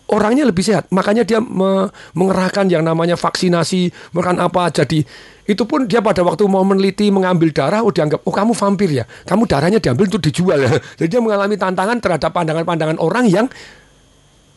orangnya 0.10 0.46
lebih 0.46 0.62
sehat. 0.62 0.90
Makanya 0.94 1.26
dia 1.26 1.42
me 1.42 1.90
mengerahkan 2.14 2.70
yang 2.70 2.86
namanya 2.86 3.18
vaksinasi, 3.18 3.90
makan 4.14 4.42
apa. 4.42 4.70
Jadi 4.70 5.02
itu 5.46 5.64
pun 5.70 5.86
dia 5.86 6.02
pada 6.02 6.26
waktu 6.26 6.46
mau 6.50 6.66
meneliti 6.66 7.10
mengambil 7.14 7.54
darah, 7.54 7.86
oh 7.86 7.94
dianggap 7.94 8.26
oh 8.26 8.34
kamu 8.34 8.58
vampir 8.58 8.90
ya, 8.90 9.06
kamu 9.30 9.46
darahnya 9.46 9.78
diambil 9.78 10.10
untuk 10.10 10.24
dijual 10.26 10.58
ya. 10.58 10.72
Jadi 10.98 11.08
dia 11.10 11.22
mengalami 11.22 11.56
tantangan 11.58 11.98
terhadap 12.02 12.34
pandangan-pandangan 12.34 12.98
orang 12.98 13.26
yang 13.30 13.46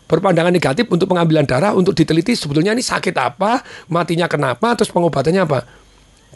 berpandangan 0.08 0.48
negatif 0.48 0.88
untuk 0.88 1.12
pengambilan 1.12 1.44
darah 1.44 1.76
untuk 1.76 1.92
diteliti 1.92 2.32
sebetulnya 2.32 2.72
ini 2.72 2.80
sakit 2.80 3.12
apa, 3.20 3.60
matinya 3.92 4.24
kenapa, 4.24 4.72
terus 4.72 4.88
pengobatannya 4.88 5.44
apa. 5.44 5.77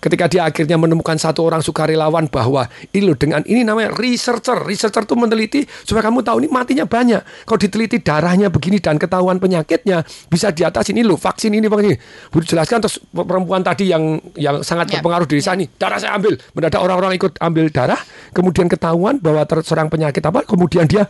Ketika 0.02 0.26
dia 0.26 0.42
akhirnya 0.50 0.74
menemukan 0.74 1.14
satu 1.14 1.46
orang 1.46 1.62
sukarelawan 1.62 2.26
bahwa 2.26 2.66
ini 2.90 3.06
loh 3.06 3.14
dengan 3.14 3.46
ini 3.46 3.62
namanya 3.62 3.94
researcher. 3.94 4.58
Researcher 4.66 5.06
itu 5.06 5.14
meneliti 5.14 5.62
supaya 5.86 6.10
kamu 6.10 6.26
tahu 6.26 6.42
ini 6.42 6.48
matinya 6.50 6.82
banyak. 6.82 7.22
Kalau 7.46 7.58
diteliti 7.62 8.02
darahnya 8.02 8.50
begini 8.50 8.82
dan 8.82 8.98
ketahuan 8.98 9.38
penyakitnya 9.38 10.02
bisa 10.26 10.50
di 10.50 10.66
atas 10.66 10.90
ini 10.90 11.06
loh 11.06 11.14
vaksin 11.14 11.54
ini 11.54 11.70
vaksin 11.70 11.94
ini. 11.94 11.96
Budi 12.34 12.50
jelaskan 12.50 12.82
terus 12.82 12.98
perempuan 13.14 13.62
tadi 13.62 13.94
yang 13.94 14.18
yang 14.34 14.58
sangat 14.66 14.90
Ya. 14.90 14.98
berpengaruh 14.98 15.30
di 15.30 15.38
desa 15.38 15.54
ini 15.54 15.70
darah 15.78 16.02
saya 16.02 16.18
ambil. 16.18 16.34
Mendadak 16.50 16.82
orang-orang 16.82 17.14
ikut 17.14 17.38
ambil 17.38 17.70
darah, 17.70 18.00
kemudian 18.34 18.66
ketahuan 18.66 19.22
bahwa 19.22 19.46
terserang 19.46 19.86
penyakit 19.86 20.18
apa, 20.26 20.42
kemudian 20.42 20.90
dia 20.90 21.06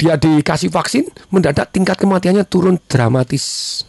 dia 0.00 0.16
dikasih 0.16 0.72
vaksin, 0.72 1.04
mendadak 1.28 1.68
tingkat 1.68 2.00
kematiannya 2.00 2.48
turun 2.48 2.80
dramatis. 2.88 3.84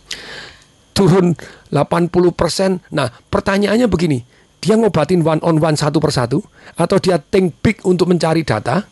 Turun 1.02 1.34
80%. 1.74 2.94
Nah, 2.94 3.10
pertanyaannya 3.10 3.90
begini, 3.90 4.22
dia 4.62 4.78
ngobatin 4.78 5.26
one 5.26 5.42
on 5.42 5.58
one 5.58 5.74
satu 5.74 5.98
persatu 5.98 6.46
atau 6.78 7.02
dia 7.02 7.18
think 7.18 7.58
big 7.66 7.82
untuk 7.82 8.06
mencari 8.06 8.46
data? 8.46 8.86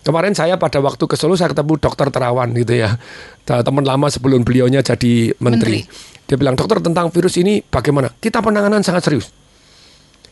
Kemarin 0.00 0.32
saya 0.32 0.56
pada 0.56 0.80
waktu 0.80 1.04
ke 1.04 1.12
Solo 1.12 1.36
saya 1.36 1.52
ketemu 1.52 1.76
dokter 1.76 2.08
Terawan 2.08 2.56
gitu 2.56 2.72
ya. 2.72 2.96
Teman 3.44 3.84
lama 3.84 4.08
sebelum 4.08 4.40
beliaunya 4.40 4.80
jadi 4.80 5.36
menteri. 5.44 5.84
Dia 6.24 6.40
bilang, 6.40 6.56
"Dokter 6.56 6.80
tentang 6.80 7.12
virus 7.12 7.36
ini 7.36 7.60
bagaimana?" 7.60 8.08
Kita 8.16 8.40
penanganan 8.40 8.80
sangat 8.80 9.04
serius. 9.04 9.28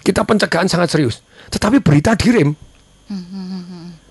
Kita 0.00 0.24
pencegahan 0.24 0.72
sangat 0.72 0.88
serius. 0.96 1.20
Tetapi 1.52 1.84
berita 1.84 2.16
direm. 2.16 2.56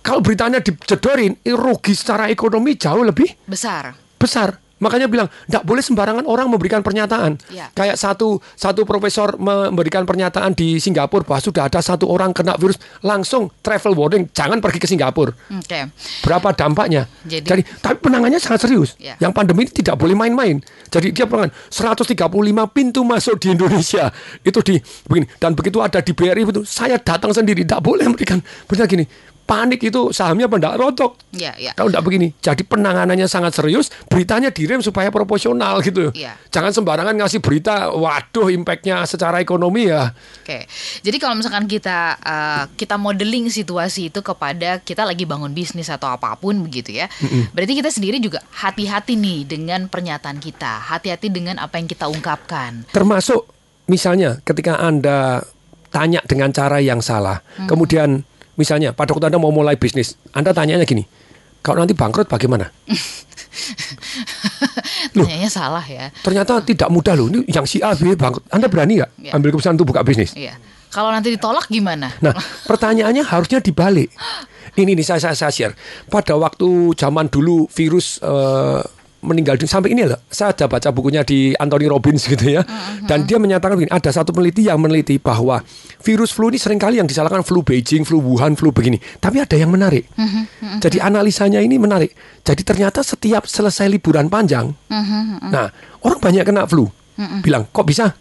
Kalau 0.06 0.22
beritanya 0.22 0.62
dijedorin, 0.62 1.42
rugi 1.42 1.98
secara 1.98 2.30
ekonomi 2.30 2.78
jauh 2.78 3.02
lebih 3.02 3.34
Besar. 3.50 3.98
besar. 4.22 4.67
Makanya 4.78 5.10
bilang, 5.10 5.28
tidak 5.50 5.64
boleh 5.66 5.82
sembarangan 5.82 6.26
orang 6.30 6.48
memberikan 6.54 6.86
pernyataan. 6.86 7.42
Ya. 7.50 7.74
Kayak 7.74 7.98
satu 7.98 8.38
satu 8.54 8.86
profesor 8.86 9.34
memberikan 9.42 10.06
pernyataan 10.06 10.54
di 10.54 10.78
Singapura 10.78 11.26
bahwa 11.26 11.42
sudah 11.42 11.66
ada 11.66 11.82
satu 11.82 12.06
orang 12.06 12.30
kena 12.30 12.54
virus, 12.62 12.78
langsung 13.02 13.50
travel 13.66 13.98
warning, 13.98 14.30
jangan 14.32 14.62
pergi 14.62 14.78
ke 14.78 14.88
Singapura. 14.90 15.34
Oke. 15.34 15.90
Berapa 16.22 16.54
dampaknya? 16.54 17.10
Jadi- 17.26 17.66
tapi 17.82 17.98
penangannya 17.98 18.38
sangat 18.38 18.70
serius. 18.70 18.94
Ya. 19.02 19.18
Yang 19.18 19.34
pandemi 19.34 19.66
ini 19.66 19.74
tidak 19.74 19.98
boleh 19.98 20.14
main-main. 20.14 20.62
Jadi 20.94 21.10
dia 21.12 21.26
pengen 21.26 21.50
135 21.74 22.70
pintu 22.70 23.02
masuk 23.02 23.42
di 23.42 23.52
Indonesia. 23.58 24.14
Itu 24.46 24.62
di 24.62 24.78
begini 25.10 25.26
dan 25.42 25.58
begitu 25.58 25.82
ada 25.82 26.00
di 26.00 26.14
BRI 26.14 26.46
itu 26.46 26.62
saya 26.64 27.02
datang 27.02 27.34
sendiri, 27.34 27.66
tidak 27.66 27.82
boleh 27.82 28.06
memberikan 28.06 28.40
benar 28.70 28.86
gini. 28.86 29.04
Panik 29.48 29.80
itu 29.80 30.12
sahamnya 30.12 30.52
pendak 30.52 30.76
rotok. 30.76 31.16
Ya, 31.32 31.56
ya. 31.56 31.72
Kalau 31.72 31.88
tidak 31.88 32.04
begini, 32.04 32.36
jadi 32.44 32.60
penanganannya 32.68 33.32
sangat 33.32 33.56
serius, 33.56 33.88
beritanya 34.12 34.52
direm 34.52 34.84
supaya 34.84 35.08
proporsional 35.08 35.80
gitu. 35.80 36.12
Iya. 36.12 36.36
Jangan 36.52 36.76
sembarangan 36.76 37.16
ngasih 37.16 37.40
berita, 37.40 37.96
waduh 37.96 38.52
impactnya 38.52 39.08
secara 39.08 39.40
ekonomi 39.40 39.88
ya. 39.88 40.12
Oke, 40.44 40.68
jadi 41.00 41.16
kalau 41.16 41.40
misalkan 41.40 41.64
kita 41.64 42.20
uh, 42.20 42.64
kita 42.76 43.00
modeling 43.00 43.48
situasi 43.48 44.12
itu 44.12 44.20
kepada 44.20 44.84
kita 44.84 45.08
lagi 45.08 45.24
bangun 45.24 45.56
bisnis 45.56 45.88
atau 45.88 46.12
apa 46.12 46.36
pun 46.36 46.60
begitu 46.68 47.00
ya, 47.00 47.08
berarti 47.56 47.80
kita 47.80 47.88
sendiri 47.88 48.20
juga 48.20 48.44
hati-hati 48.52 49.16
nih 49.16 49.48
dengan 49.48 49.88
pernyataan 49.88 50.44
kita, 50.44 50.92
hati-hati 50.92 51.32
dengan 51.32 51.56
apa 51.56 51.80
yang 51.80 51.88
kita 51.88 52.12
ungkapkan. 52.12 52.84
Termasuk 52.92 53.48
misalnya 53.88 54.44
ketika 54.44 54.76
Anda 54.84 55.40
tanya 55.88 56.20
dengan 56.28 56.52
cara 56.52 56.84
yang 56.84 57.00
salah, 57.00 57.40
kemudian 57.64 58.28
misalnya 58.58 58.92
pada 58.92 59.14
waktu 59.14 59.30
Anda 59.30 59.40
mau 59.40 59.54
mulai 59.54 59.78
bisnis, 59.78 60.18
Anda 60.34 60.52
tanyanya 60.52 60.84
gini, 60.84 61.06
kalau 61.62 61.80
nanti 61.80 61.94
bangkrut 61.94 62.28
bagaimana? 62.28 62.68
Tanyanya 65.14 65.50
salah 65.50 65.82
ya. 65.82 66.14
Ternyata 66.22 66.62
tidak 66.62 66.90
mudah 66.94 67.14
loh, 67.18 67.30
ini 67.30 67.46
yang 67.50 67.66
si 67.66 67.82
A, 67.82 67.94
B 67.98 68.14
bangkrut. 68.14 68.46
Anda 68.54 68.70
berani 68.70 69.02
nggak 69.02 69.12
Iya. 69.18 69.32
ambil 69.34 69.50
keputusan 69.54 69.74
untuk 69.80 69.90
buka 69.94 70.06
bisnis? 70.06 70.34
Iya. 70.34 70.58
Kalau 70.88 71.12
nanti 71.12 71.34
ditolak 71.34 71.68
gimana? 71.68 72.14
Nah, 72.24 72.32
pertanyaannya 72.66 73.24
harusnya 73.26 73.60
dibalik. 73.60 74.10
Ini 74.78 74.94
nih 74.94 75.02
saya, 75.02 75.18
saya, 75.18 75.34
saya 75.34 75.50
share. 75.50 75.74
Pada 76.06 76.38
waktu 76.38 76.94
zaman 76.94 77.34
dulu 77.34 77.66
virus 77.74 78.22
eh, 78.22 78.82
meninggal 79.24 79.58
dunia 79.58 79.72
sampai 79.72 79.98
ini 79.98 80.06
loh. 80.06 80.22
Saya 80.30 80.54
ada 80.54 80.70
baca 80.70 80.94
bukunya 80.94 81.26
di 81.26 81.56
Anthony 81.58 81.90
Robbins 81.90 82.28
gitu 82.30 82.54
ya. 82.54 82.62
Dan 83.08 83.26
dia 83.26 83.42
menyatakan 83.42 83.80
begini, 83.80 83.90
ada 83.90 84.14
satu 84.14 84.36
peneliti 84.36 84.70
yang 84.70 84.78
meneliti 84.78 85.18
bahwa 85.18 85.64
virus 86.04 86.36
flu 86.36 86.54
ini 86.54 86.62
sering 86.62 86.78
kali 86.78 87.02
yang 87.02 87.10
disalahkan 87.10 87.42
flu 87.42 87.66
Beijing, 87.66 88.06
flu 88.06 88.22
Wuhan, 88.22 88.54
flu 88.54 88.70
begini. 88.70 89.02
Tapi 89.18 89.42
ada 89.42 89.58
yang 89.58 89.74
menarik. 89.74 90.06
Jadi 90.84 91.02
analisanya 91.02 91.64
ini 91.64 91.82
menarik. 91.82 92.14
Jadi 92.46 92.62
ternyata 92.62 93.02
setiap 93.02 93.50
selesai 93.50 93.90
liburan 93.90 94.30
panjang, 94.32 94.72
nah 95.52 95.68
orang 96.06 96.20
banyak 96.22 96.44
kena 96.46 96.64
flu. 96.70 96.88
Bilang, 97.42 97.66
kok 97.74 97.84
bisa? 97.84 98.14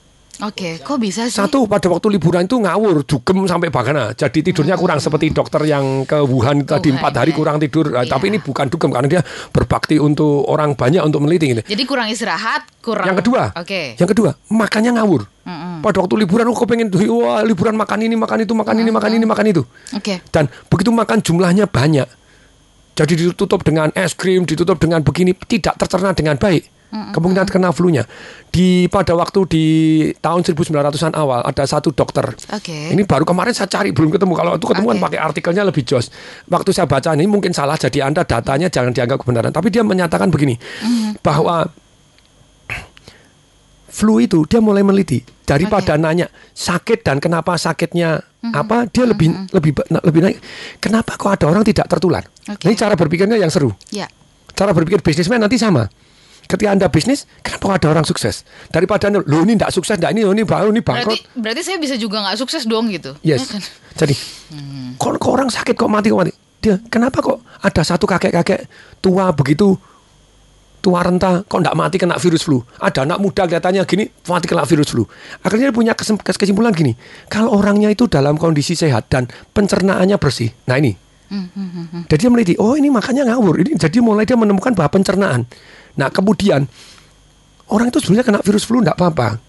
Oke, 0.45 0.77
kok 0.85 1.01
bisa 1.01 1.25
sih? 1.33 1.41
Satu 1.41 1.65
pada 1.65 1.89
waktu 1.89 2.13
liburan 2.13 2.45
itu 2.45 2.61
ngawur, 2.61 3.09
dugem 3.09 3.49
sampai 3.49 3.73
bagaimana. 3.73 4.13
Jadi 4.13 4.45
tidurnya 4.45 4.77
kurang 4.77 5.01
seperti 5.01 5.33
dokter 5.33 5.65
yang 5.65 6.05
ke 6.05 6.21
Wuhan 6.21 6.61
itu 6.61 6.69
tadi 6.69 6.93
empat 6.93 7.13
hari 7.25 7.33
ya. 7.33 7.37
kurang 7.41 7.57
tidur. 7.57 7.89
Iya. 7.97 8.05
Tapi 8.05 8.29
ini 8.29 8.39
bukan 8.45 8.69
dugem 8.69 8.93
karena 8.93 9.09
dia 9.09 9.23
berbakti 9.49 9.97
untuk 9.97 10.45
orang 10.45 10.77
banyak 10.77 11.01
untuk 11.01 11.25
meneliti 11.25 11.57
gitu. 11.57 11.63
Jadi 11.65 11.83
kurang 11.89 12.13
istirahat, 12.13 12.69
kurang. 12.85 13.09
Yang 13.09 13.25
kedua, 13.25 13.43
Oke. 13.57 13.97
yang 13.97 14.09
kedua 14.13 14.31
makannya 14.53 14.93
ngawur. 15.01 15.23
Pada 15.81 15.97
waktu 16.03 16.15
liburan 16.27 16.51
aku 16.51 16.67
pengen 16.67 16.91
wah 16.91 17.41
liburan 17.41 17.79
makan 17.79 18.03
ini 18.03 18.19
makan 18.19 18.43
itu 18.45 18.53
makan 18.53 18.77
ini 18.83 18.91
makan 18.93 19.11
ini 19.17 19.25
makan 19.25 19.47
itu. 19.49 19.63
Oke. 19.95 20.21
Dan 20.29 20.51
begitu 20.69 20.91
makan 20.93 21.25
jumlahnya 21.25 21.65
banyak. 21.71 22.05
Jadi 22.97 23.13
ditutup 23.13 23.61
dengan 23.61 23.93
es 23.93 24.17
krim, 24.17 24.49
ditutup 24.49 24.81
dengan 24.81 25.05
begini 25.05 25.37
tidak 25.37 25.77
tercerna 25.77 26.17
dengan 26.17 26.41
baik. 26.41 26.76
Kemungkinan 27.13 27.47
kena 27.47 27.71
flu-nya. 27.71 28.05
Di 28.47 28.87
pada 28.87 29.13
waktu 29.13 29.41
di 29.47 29.65
tahun 30.17 30.41
1900-an 30.43 31.13
awal 31.13 31.41
ada 31.41 31.63
satu 31.63 31.91
dokter. 31.91 32.25
Oke. 32.51 32.91
Ini 32.91 33.03
baru 33.03 33.23
kemarin 33.23 33.53
saya 33.53 33.67
cari 33.67 33.91
belum 33.91 34.11
ketemu. 34.11 34.33
Kalau 34.33 34.53
itu 34.55 34.65
ketemu 34.65 34.87
kan 34.87 34.97
Oke. 34.97 35.05
pakai 35.07 35.19
artikelnya 35.21 35.63
lebih 35.63 35.83
jos. 35.83 36.09
Waktu 36.47 36.71
saya 36.71 36.85
baca 36.85 37.13
ini 37.13 37.25
mungkin 37.25 37.51
salah 37.51 37.75
jadi 37.75 38.05
Anda 38.05 38.23
datanya 38.23 38.67
jangan 38.67 38.91
dianggap 38.91 39.21
kebenaran. 39.21 39.53
Tapi 39.53 39.69
dia 39.69 39.81
menyatakan 39.81 40.29
begini 40.29 40.57
bahwa 41.21 41.69
flu 43.87 44.21
itu 44.21 44.45
dia 44.45 44.61
mulai 44.61 44.85
meneliti 44.85 45.25
daripada 45.43 45.97
nanya 45.97 46.29
sakit 46.53 47.01
dan 47.01 47.17
kenapa 47.17 47.57
sakitnya 47.57 48.21
apa 48.47 48.85
dia 48.87 49.09
lebih 49.09 49.33
lebih 49.51 49.73
ba- 49.73 49.89
lebih 50.03 50.21
naik 50.21 50.37
kenapa 50.79 51.17
kok 51.17 51.33
ada 51.33 51.47
orang 51.49 51.65
tidak 51.65 51.89
tertular 51.89 52.21
Oke. 52.45 52.67
ini 52.67 52.75
cara 52.75 52.93
berpikirnya 52.93 53.35
yang 53.35 53.49
seru 53.49 53.73
Ya. 53.89 54.05
cara 54.53 54.71
berpikir 54.71 55.01
bisnismen 55.01 55.41
nanti 55.41 55.57
sama 55.57 55.89
ketika 56.47 56.69
anda 56.73 56.87
bisnis 56.87 57.27
kenapa 57.43 57.79
ada 57.79 57.87
orang 57.93 58.07
sukses 58.07 58.47
daripada 58.71 59.11
lo 59.11 59.39
ini 59.43 59.59
tidak 59.59 59.75
sukses 59.75 59.99
tidak 59.99 60.15
ini 60.15 60.23
lo 60.23 60.33
ini 60.33 60.47
baru 60.47 60.71
ini 60.71 60.81
Berarti 60.81 61.03
bangkrut 61.03 61.21
berarti 61.35 61.63
saya 61.67 61.79
bisa 61.83 61.95
juga 61.99 62.23
nggak 62.23 62.39
sukses 62.39 62.63
dong 62.65 62.89
gitu. 62.95 63.19
yes 63.27 63.47
Ya 63.47 63.59
kan? 63.59 63.63
jadi 63.99 64.15
kok, 64.97 65.11
kok 65.19 65.31
orang 65.31 65.51
sakit 65.51 65.75
kok 65.75 65.91
mati 65.91 66.09
kok 66.15 66.19
mati 66.23 66.33
dia 66.63 66.79
kenapa 66.87 67.19
kok 67.23 67.43
ada 67.63 67.83
satu 67.83 68.07
kakek 68.07 68.33
kakek 68.33 68.61
tua 69.03 69.31
begitu 69.35 69.77
tua 70.87 71.03
renta 71.03 71.43
kok 71.43 71.59
tidak 71.59 71.75
mati 71.75 71.99
kena 71.99 72.15
virus 72.15 72.47
flu. 72.47 72.63
Ada 72.79 73.03
anak 73.03 73.19
muda 73.19 73.43
kelihatannya 73.43 73.83
gini 73.91 74.07
mati 74.31 74.47
kena 74.47 74.63
virus 74.63 74.95
flu. 74.95 75.03
Akhirnya 75.43 75.75
dia 75.75 75.75
punya 75.75 75.93
kesimpulan 76.23 76.71
gini, 76.71 76.95
kalau 77.27 77.59
orangnya 77.59 77.91
itu 77.91 78.07
dalam 78.07 78.39
kondisi 78.39 78.79
sehat 78.79 79.11
dan 79.11 79.27
pencernaannya 79.51 80.15
bersih. 80.15 80.55
Nah 80.71 80.79
ini. 80.79 80.95
Jadi 82.07 82.23
dia 82.23 82.31
meneliti, 82.31 82.55
oh 82.63 82.79
ini 82.79 82.87
makanya 82.87 83.35
ngawur. 83.35 83.67
Ini 83.67 83.75
jadi 83.75 83.99
mulai 83.99 84.23
dia 84.23 84.39
menemukan 84.39 84.79
bahwa 84.79 84.95
pencernaan. 84.95 85.43
Nah 85.97 86.13
kemudian 86.13 86.69
orang 87.73 87.89
itu 87.91 87.99
sebenarnya 88.01 88.27
kena 88.29 88.41
virus 88.45 88.65
flu 88.69 88.81
tidak 88.85 88.97
apa-apa. 89.01 89.41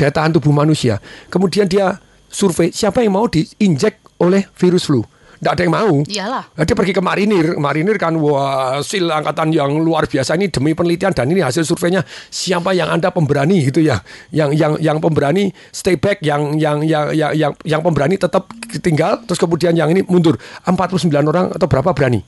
Daya 0.00 0.10
tahan 0.12 0.32
tubuh 0.36 0.52
manusia. 0.52 0.96
Kemudian 1.28 1.68
dia 1.68 2.00
survei 2.32 2.72
siapa 2.72 3.04
yang 3.04 3.20
mau 3.20 3.28
diinjek 3.28 4.00
oleh 4.20 4.48
virus 4.56 4.88
flu. 4.88 5.04
Tidak 5.40 5.52
ada 5.56 5.62
yang 5.64 5.72
mau. 5.72 5.94
Iyalah. 6.04 6.44
Dia 6.52 6.76
pergi 6.76 6.92
ke 6.92 7.00
marinir, 7.00 7.56
marinir 7.56 7.96
kan 7.96 8.12
wah 8.20 8.84
sil 8.84 9.08
angkatan 9.08 9.56
yang 9.56 9.72
luar 9.80 10.04
biasa 10.04 10.36
ini 10.36 10.52
demi 10.52 10.76
penelitian. 10.76 11.16
Dan 11.16 11.32
ini 11.32 11.40
hasil 11.40 11.64
surveinya 11.64 12.04
siapa 12.28 12.76
yang 12.76 12.92
anda 12.92 13.08
pemberani 13.08 13.64
gitu 13.64 13.80
ya, 13.80 14.04
yang 14.36 14.52
yang 14.52 14.76
yang 14.76 15.00
pemberani 15.00 15.48
stay 15.72 15.96
back, 15.96 16.20
yang 16.20 16.60
yang 16.60 16.84
yang 16.84 17.08
yang 17.16 17.32
yang, 17.32 17.52
yang 17.64 17.80
pemberani 17.80 18.20
tetap 18.20 18.52
tinggal, 18.84 19.24
terus 19.24 19.40
kemudian 19.40 19.72
yang 19.72 19.88
ini 19.88 20.04
mundur. 20.04 20.36
49 20.68 21.08
orang 21.08 21.56
atau 21.56 21.66
berapa 21.66 21.96
berani, 21.96 22.20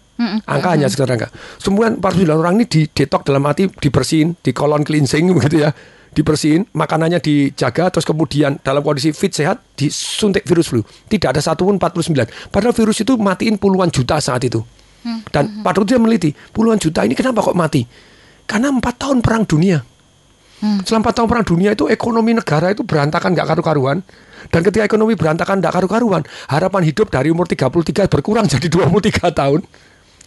angkanya 0.48 0.88
sekarang 0.88 1.20
angka. 1.20 1.28
Semua 1.60 1.92
49 1.92 2.32
orang 2.32 2.54
ini 2.56 2.64
di 2.64 2.88
detok 2.88 3.28
dalam 3.28 3.44
arti 3.44 3.68
dibersihin, 3.68 4.40
di 4.40 4.56
kolon 4.56 4.88
cleansing 4.88 5.28
begitu 5.36 5.68
ya, 5.68 5.70
dibersihin, 6.12 6.68
makanannya 6.76 7.18
dijaga, 7.18 7.88
terus 7.88 8.04
kemudian 8.04 8.60
dalam 8.60 8.84
kondisi 8.84 9.10
fit 9.16 9.32
sehat 9.32 9.60
disuntik 9.76 10.44
virus 10.44 10.68
flu. 10.68 10.84
Tidak 10.84 11.28
ada 11.32 11.40
satupun 11.40 11.80
49. 11.80 12.52
Padahal 12.52 12.76
virus 12.76 13.00
itu 13.00 13.16
matiin 13.16 13.56
puluhan 13.56 13.88
juta 13.88 14.20
saat 14.20 14.44
itu. 14.44 14.60
Dan 15.02 15.66
Pak 15.66 15.72
Dokter 15.74 15.98
dia 15.98 15.98
meneliti 15.98 16.30
puluhan 16.30 16.78
juta 16.78 17.02
ini 17.02 17.18
kenapa 17.18 17.42
kok 17.42 17.58
mati? 17.58 17.82
Karena 18.46 18.70
empat 18.70 19.02
tahun 19.02 19.18
perang 19.18 19.42
dunia. 19.42 19.82
Selama 20.86 21.10
empat 21.10 21.14
tahun 21.18 21.26
perang 21.26 21.46
dunia 21.46 21.70
itu 21.74 21.90
ekonomi 21.90 22.38
negara 22.38 22.70
itu 22.70 22.86
berantakan 22.86 23.34
nggak 23.34 23.46
karu-karuan. 23.50 23.98
Dan 24.46 24.60
ketika 24.62 24.86
ekonomi 24.86 25.18
berantakan 25.18 25.58
nggak 25.58 25.74
karu-karuan, 25.74 26.22
harapan 26.46 26.82
hidup 26.86 27.10
dari 27.10 27.34
umur 27.34 27.50
33 27.50 28.06
berkurang 28.06 28.46
jadi 28.46 28.70
23 28.70 29.34
tahun. 29.34 29.66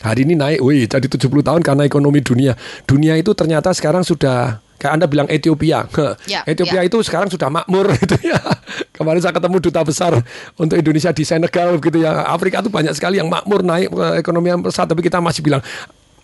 Hari 0.03 0.27
ini 0.27 0.35
naik, 0.35 0.59
wih, 0.59 0.91
jadi 0.91 1.07
70 1.07 1.39
tahun 1.39 1.61
karena 1.63 1.87
ekonomi 1.87 2.19
dunia. 2.19 2.51
Dunia 2.83 3.15
itu 3.15 3.31
ternyata 3.31 3.71
sekarang 3.71 4.03
sudah 4.03 4.59
kayak 4.79 4.93
Anda 4.99 5.05
bilang 5.07 5.27
Ethiopia. 5.29 5.85
Ya, 6.25 6.41
Ethiopia 6.47 6.81
ya. 6.81 6.87
itu 6.89 6.97
sekarang 7.05 7.29
sudah 7.29 7.51
makmur 7.51 7.91
gitu 8.01 8.17
ya. 8.25 8.39
Kemarin 8.95 9.21
saya 9.21 9.33
ketemu 9.35 9.57
duta 9.61 9.81
besar 9.85 10.13
untuk 10.57 10.75
Indonesia 10.75 11.11
di 11.13 11.23
Senegal 11.23 11.77
gitu 11.77 11.97
ya. 12.01 12.25
Afrika 12.25 12.63
itu 12.65 12.71
banyak 12.71 12.93
sekali 12.97 13.21
yang 13.21 13.29
makmur 13.29 13.61
naik 13.61 13.93
eh, 13.93 14.15
ekonomi 14.19 14.49
yang 14.49 14.61
pesat 14.65 14.89
tapi 14.89 15.05
kita 15.05 15.21
masih 15.21 15.45
bilang 15.45 15.61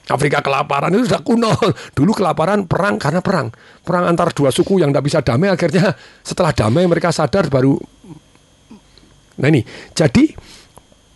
Afrika 0.10 0.42
kelaparan 0.42 0.90
itu 0.92 1.08
sudah 1.08 1.22
kuno. 1.22 1.54
Dulu 1.98 2.12
kelaparan 2.18 2.66
perang 2.66 2.98
karena 2.98 3.22
perang. 3.22 3.54
Perang 3.86 4.10
antar 4.10 4.34
dua 4.34 4.50
suku 4.50 4.82
yang 4.82 4.90
tidak 4.90 5.06
bisa 5.06 5.20
damai 5.22 5.54
akhirnya 5.54 5.94
setelah 6.26 6.52
damai 6.52 6.90
mereka 6.90 7.14
sadar 7.14 7.48
baru 7.48 7.78
Nah 9.42 9.48
ini, 9.50 9.66
jadi 9.98 10.38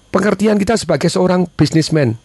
pengertian 0.10 0.58
kita 0.58 0.80
sebagai 0.82 1.14
seorang 1.14 1.46
bisnismen. 1.54 2.18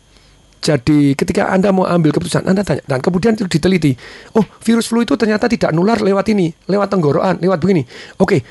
Jadi 0.60 1.16
ketika 1.16 1.48
Anda 1.48 1.72
mau 1.72 1.88
ambil 1.88 2.12
keputusan, 2.12 2.44
Anda 2.44 2.60
tanya 2.60 2.84
dan 2.84 3.00
kemudian 3.00 3.32
itu 3.32 3.48
diteliti. 3.48 3.96
Oh, 4.36 4.44
virus 4.60 4.92
flu 4.92 5.00
itu 5.00 5.16
ternyata 5.16 5.48
tidak 5.48 5.72
nular 5.72 5.96
lewat 5.96 6.28
ini, 6.36 6.52
lewat 6.68 6.92
tenggorokan, 6.92 7.40
lewat 7.40 7.58
begini. 7.60 7.82
Oke. 8.20 8.44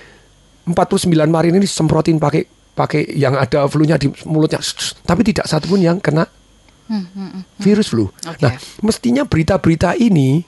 49 0.69 1.09
marin 1.29 1.57
ini 1.57 1.65
semprotin 1.65 2.21
pakai 2.21 2.45
pakai 2.77 3.17
yang 3.17 3.33
ada 3.33 3.65
flu-nya 3.65 3.97
di 3.97 4.09
mulutnya. 4.29 4.61
Tapi 5.01 5.21
tidak 5.25 5.49
satupun 5.49 5.81
yang 5.81 5.97
kena 5.97 6.25
virus 7.61 7.93
flu. 7.93 8.09
Oke. 8.09 8.41
Nah, 8.41 8.53
mestinya 8.81 9.23
berita-berita 9.25 9.93
ini 9.97 10.41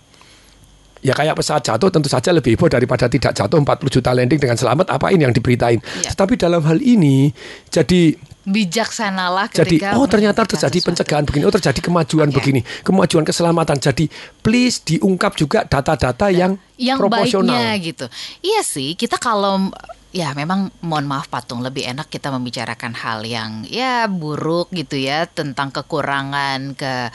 ya 1.01 1.17
kayak 1.17 1.33
pesawat 1.33 1.65
jatuh 1.65 1.89
tentu 1.89 2.07
saja 2.07 2.29
lebih 2.29 2.53
heboh 2.53 2.69
daripada 2.69 3.09
tidak 3.09 3.33
jatuh 3.33 3.57
40 3.57 3.89
juta 3.89 4.13
landing 4.13 4.37
dengan 4.37 4.57
selamat 4.57 4.93
apa 4.93 5.09
ini 5.09 5.25
yang 5.25 5.33
diberitain. 5.33 5.81
Iya. 5.81 6.13
Tetapi 6.13 6.33
dalam 6.37 6.61
hal 6.65 6.77
ini 6.81 7.33
jadi 7.73 8.13
Bijaksanalah 8.41 9.53
jadi 9.53 9.77
ketika 9.77 9.87
oh 10.01 10.09
ternyata 10.09 10.41
terjadi 10.49 10.73
sesuatu. 10.73 10.87
pencegahan 10.97 11.23
begini, 11.29 11.43
oh 11.45 11.53
terjadi 11.53 11.77
kemajuan 11.77 12.29
Oke. 12.33 12.41
begini, 12.41 12.61
kemajuan 12.81 13.21
keselamatan. 13.21 13.77
Jadi 13.77 14.09
please 14.41 14.81
diungkap 14.81 15.37
juga 15.37 15.61
data-data 15.61 16.33
yang, 16.33 16.57
yang 16.73 16.97
proporsional. 16.97 17.53
baiknya 17.53 17.77
gitu. 17.85 18.05
Iya 18.41 18.65
sih, 18.65 18.97
kita 18.97 19.21
kalau 19.21 19.69
ya 20.11 20.35
memang 20.35 20.73
mohon 20.83 21.07
maaf 21.07 21.31
patung 21.31 21.63
lebih 21.63 21.87
enak 21.87 22.11
kita 22.11 22.27
membicarakan 22.35 22.91
hal 22.99 23.23
yang 23.23 23.63
ya 23.63 24.11
buruk 24.11 24.67
gitu 24.75 24.99
ya 24.99 25.23
tentang 25.23 25.71
kekurangan 25.71 26.75
ke 26.75 27.07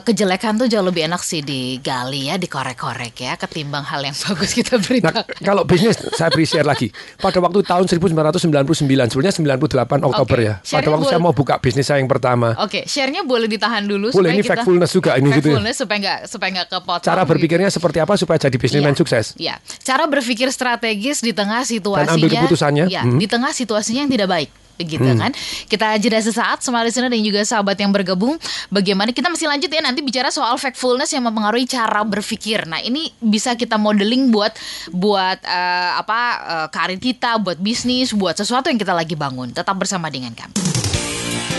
kejelekan 0.00 0.56
tuh 0.56 0.66
jauh 0.66 0.82
lebih 0.82 1.04
enak 1.04 1.20
sih 1.20 1.40
digali 1.40 2.26
ya 2.26 2.36
dikorek-korek 2.36 3.14
ya 3.16 3.34
ketimbang 3.36 3.82
hal 3.82 4.00
yang 4.00 4.14
bagus 4.24 4.52
kita 4.52 4.74
Nah, 4.74 4.82
beritakan. 4.82 5.24
kalau 5.40 5.62
bisnis 5.62 5.96
saya 6.10 6.28
beri 6.28 6.42
share 6.42 6.62
lagi. 6.62 6.88
Pada 7.16 7.38
waktu 7.38 7.60
tahun 7.60 7.84
1999, 7.86 8.86
sebenarnya 9.08 9.34
98 9.34 10.00
Oktober 10.02 10.36
Oke, 10.36 10.44
ya. 10.44 10.54
Pada 10.60 10.88
waktu 10.88 11.06
saya 11.06 11.18
mau 11.18 11.30
buka 11.30 11.58
bisnis 11.58 11.84
saya 11.84 11.98
yang 11.98 12.06
pertama. 12.06 12.54
Oke, 12.58 12.84
share-nya 12.84 13.22
boleh 13.22 13.46
ditahan 13.46 13.82
dulu 13.82 14.10
Boleh, 14.10 14.32
ini 14.32 14.40
kita 14.40 14.56
factfulness 14.56 14.90
juga 14.90 15.14
ini 15.14 15.28
gitu 15.30 15.48
ya. 15.48 15.58
Factfulness 15.58 15.76
supaya 15.76 15.98
nggak 16.00 16.18
supaya 16.26 16.48
nggak 16.52 16.68
kepotong. 16.70 17.04
Cara 17.04 17.22
gitu. 17.22 17.30
berpikirnya 17.30 17.68
seperti 17.68 17.98
apa 17.98 18.14
supaya 18.14 18.38
jadi 18.38 18.56
bisnismen 18.56 18.90
Iya, 18.90 18.98
sukses? 18.98 19.26
Iya, 19.36 19.54
cara 19.80 20.04
berpikir 20.06 20.48
strategis 20.48 21.18
di 21.18 21.32
tengah 21.32 21.62
situasinya. 21.62 22.14
ambil 22.14 22.28
keputusannya. 22.30 22.84
Iya, 22.86 23.02
Hmm. 23.02 23.18
di 23.18 23.26
tengah 23.26 23.50
situasinya 23.50 24.04
yang 24.04 24.12
tidak 24.12 24.28
baik. 24.28 24.50
Begitu 24.84 25.10
kan? 25.18 25.32
Kita 25.66 25.96
jeda 25.98 26.20
sesaat 26.20 26.60
Semua 26.62 26.82
listener 26.82 27.08
dan 27.08 27.22
juga 27.22 27.42
sahabat 27.42 27.78
yang 27.78 27.90
bergabung. 27.94 28.36
Bagaimana? 28.68 29.14
Kita 29.14 29.30
masih 29.32 29.48
lanjut 29.48 29.70
ya 29.70 29.80
Nanti 29.80 30.02
bicara 30.02 30.28
soal 30.28 30.58
factfulness 30.58 31.14
Yang 31.14 31.30
mempengaruhi 31.30 31.66
cara 31.66 32.02
berpikir. 32.02 32.66
Nah 32.68 32.82
ini 32.82 33.10
bisa 33.18 33.54
kita 33.54 33.78
modeling 33.78 34.30
buat 34.34 34.52
Buat 34.90 35.42
eh, 35.46 35.90
apa 35.96 36.20
eh, 36.42 36.66
karir 36.70 37.00
kita 37.00 37.38
Buat 37.40 37.58
bisnis 37.62 38.12
Buat 38.12 38.38
sesuatu 38.38 38.68
yang 38.68 38.78
kita 38.78 38.92
lagi 38.92 39.14
bangun. 39.16 39.54
Tetap 39.54 39.78
bersama 39.78 40.12
dengan 40.12 40.34
kami. 40.34 40.54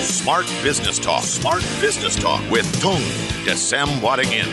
Smart 0.03 0.47
Business 0.63 0.99
Talk. 0.99 1.23
Smart 1.23 1.63
Business 1.79 2.15
Talk 2.15 2.43
with 2.51 2.67
Tung 2.83 2.99
Desem 3.47 3.87
Wadingin. 4.03 4.47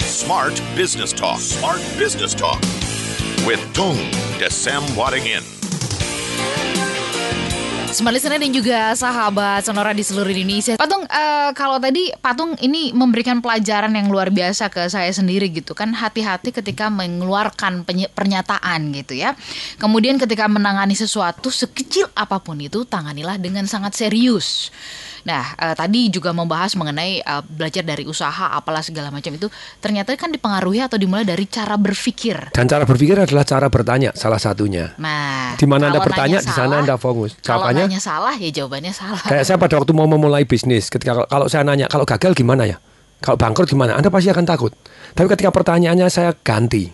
Smart 0.00 0.56
Business 0.76 1.12
Talk. 1.12 1.40
Smart 1.40 1.80
Business 1.98 2.34
Talk 2.34 2.60
with 3.48 3.60
Tung 3.72 3.96
Desem 4.36 4.84
Wadingin. 4.92 5.40
Semua 7.90 8.14
listener 8.14 8.38
dan 8.38 8.54
juga 8.54 8.94
sahabat 8.94 9.66
Sonora 9.66 9.90
di 9.90 10.06
seluruh 10.06 10.30
Indonesia. 10.30 10.78
Patung, 10.78 11.02
eh, 11.10 11.50
kalau 11.58 11.82
tadi 11.82 12.14
Patung 12.22 12.54
ini 12.62 12.94
memberikan 12.94 13.42
pelajaran 13.42 13.90
yang 13.90 14.06
luar 14.06 14.30
biasa 14.30 14.70
ke 14.70 14.86
saya 14.86 15.10
sendiri 15.10 15.50
gitu 15.50 15.74
kan. 15.74 15.90
Hati-hati 15.90 16.54
ketika 16.54 16.86
mengeluarkan 16.86 17.82
pernyataan 18.14 18.94
gitu 18.94 19.18
ya. 19.18 19.34
Kemudian 19.82 20.22
ketika 20.22 20.46
menangani 20.46 20.94
sesuatu 20.94 21.50
sekecil 21.50 22.06
apa 22.14 22.38
pun 22.38 22.62
itu, 22.62 22.86
tanganilah 22.86 23.42
dengan 23.42 23.66
sangat 23.66 23.98
serius. 23.98 24.70
Nah, 25.24 25.54
eh, 25.56 25.74
tadi 25.76 26.08
juga 26.08 26.32
membahas 26.32 26.72
mengenai 26.76 27.20
eh, 27.20 27.42
belajar 27.44 27.84
dari 27.84 28.04
usaha 28.08 28.52
apalah 28.52 28.80
segala 28.84 29.12
macam 29.12 29.34
itu 29.34 29.46
ternyata 29.78 30.14
kan 30.16 30.32
dipengaruhi 30.32 30.80
atau 30.84 30.96
dimulai 30.96 31.24
dari 31.24 31.44
cara 31.46 31.76
berpikir. 31.76 32.52
Dan 32.54 32.66
cara 32.66 32.84
berpikir 32.84 33.16
adalah 33.16 33.44
cara 33.44 33.66
bertanya 33.68 34.10
salah 34.16 34.40
satunya. 34.40 34.92
Nah, 34.96 35.54
Di 35.56 35.66
mana 35.68 35.88
Anda 35.90 36.00
kalau 36.00 36.08
bertanya, 36.12 36.38
di 36.40 36.52
sana 36.52 36.74
Anda 36.80 36.96
fokus. 36.96 37.36
Kalau 37.40 37.66
Jawabannya 37.66 37.84
nanya 37.90 38.00
salah 38.00 38.34
ya 38.36 38.50
jawabannya 38.50 38.92
salah. 38.92 39.22
Kayak 39.24 39.44
saya 39.46 39.56
pada 39.60 39.74
waktu 39.80 39.92
mau 39.92 40.08
memulai 40.08 40.44
bisnis, 40.48 40.88
ketika 40.88 41.26
kalau 41.28 41.46
saya 41.46 41.62
nanya 41.64 41.86
kalau 41.88 42.08
gagal 42.08 42.32
gimana 42.32 42.64
ya, 42.68 42.76
kalau 43.20 43.36
bangkrut 43.36 43.68
gimana, 43.68 44.00
Anda 44.00 44.08
pasti 44.08 44.32
akan 44.32 44.48
takut. 44.48 44.72
Tapi 45.10 45.26
ketika 45.36 45.50
pertanyaannya 45.50 46.06
saya 46.06 46.30
ganti, 46.40 46.86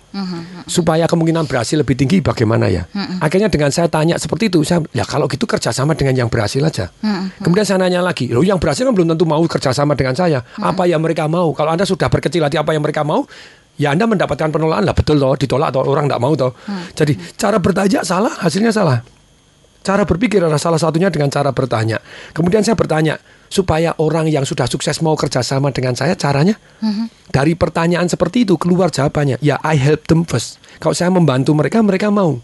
supaya 0.67 1.05
kemungkinan 1.05 1.45
berhasil 1.45 1.77
lebih 1.77 1.95
tinggi 1.95 2.19
bagaimana 2.25 2.67
ya? 2.67 2.89
Akhirnya 3.21 3.53
dengan 3.53 3.71
saya 3.71 3.87
tanya 3.87 4.17
seperti 4.17 4.49
itu, 4.51 4.65
saya 4.65 4.83
ya 4.91 5.05
kalau 5.05 5.29
gitu 5.29 5.45
kerjasama 5.45 5.93
dengan 5.95 6.27
yang 6.27 6.29
berhasil 6.33 6.61
aja. 6.65 6.91
Kemudian 7.45 7.69
saya 7.69 7.81
nanya 7.81 8.01
lagi, 8.01 8.29
loh 8.33 8.43
yang 8.43 8.57
berhasil 8.59 8.83
kan 8.83 8.95
belum 8.97 9.15
tentu 9.15 9.25
mau 9.29 9.43
kerjasama 9.45 9.93
dengan 9.95 10.17
saya. 10.17 10.41
Apa 10.59 10.89
yang 10.89 11.05
mereka 11.05 11.29
mau? 11.29 11.53
Kalau 11.53 11.71
Anda 11.77 11.85
sudah 11.85 12.09
berkecil 12.09 12.43
hati 12.43 12.57
apa 12.57 12.73
yang 12.73 12.83
mereka 12.83 13.05
mau, 13.05 13.29
ya 13.77 13.93
Anda 13.93 14.09
mendapatkan 14.09 14.49
penolakan 14.49 14.89
lah 14.89 14.97
betul 14.97 15.21
toh, 15.21 15.37
ditolak 15.37 15.69
atau 15.71 15.85
orang 15.85 16.09
tidak 16.09 16.21
mau 16.21 16.33
toh. 16.33 16.57
Jadi 16.97 17.15
cara 17.37 17.61
bertanya 17.61 18.01
salah, 18.03 18.33
hasilnya 18.41 18.73
salah. 18.73 18.99
Cara 19.87 20.03
berpikir 20.03 20.43
adalah 20.43 20.59
salah 20.59 20.83
satunya 20.83 21.15
dengan 21.15 21.31
cara 21.31 21.55
bertanya. 21.55 22.03
Kemudian 22.35 22.67
saya 22.67 22.75
bertanya, 22.75 23.15
supaya 23.57 23.97
orang 23.97 24.29
yang 24.29 24.45
sudah 24.45 24.69
sukses 24.69 25.01
mau 25.01 25.17
kerjasama 25.17 25.73
dengan 25.73 25.97
saya, 25.97 26.13
caranya? 26.13 26.61
Dari 27.33 27.57
pertanyaan 27.57 28.05
seperti 28.05 28.45
itu 28.45 28.61
keluar 28.61 28.93
jawabannya. 28.93 29.41
Ya, 29.41 29.57
I 29.65 29.81
help 29.81 30.05
them 30.13 30.29
first. 30.29 30.61
Kalau 30.77 30.93
saya 30.93 31.09
membantu 31.09 31.57
mereka, 31.57 31.81
mereka 31.81 32.13
mau. 32.13 32.37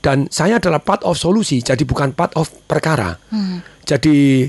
Dan 0.00 0.30
saya 0.32 0.56
adalah 0.56 0.80
part 0.80 1.04
of 1.04 1.20
solusi, 1.20 1.60
jadi 1.60 1.84
bukan 1.84 2.16
part 2.16 2.32
of 2.38 2.48
perkara. 2.64 3.20
Jadi 3.84 4.48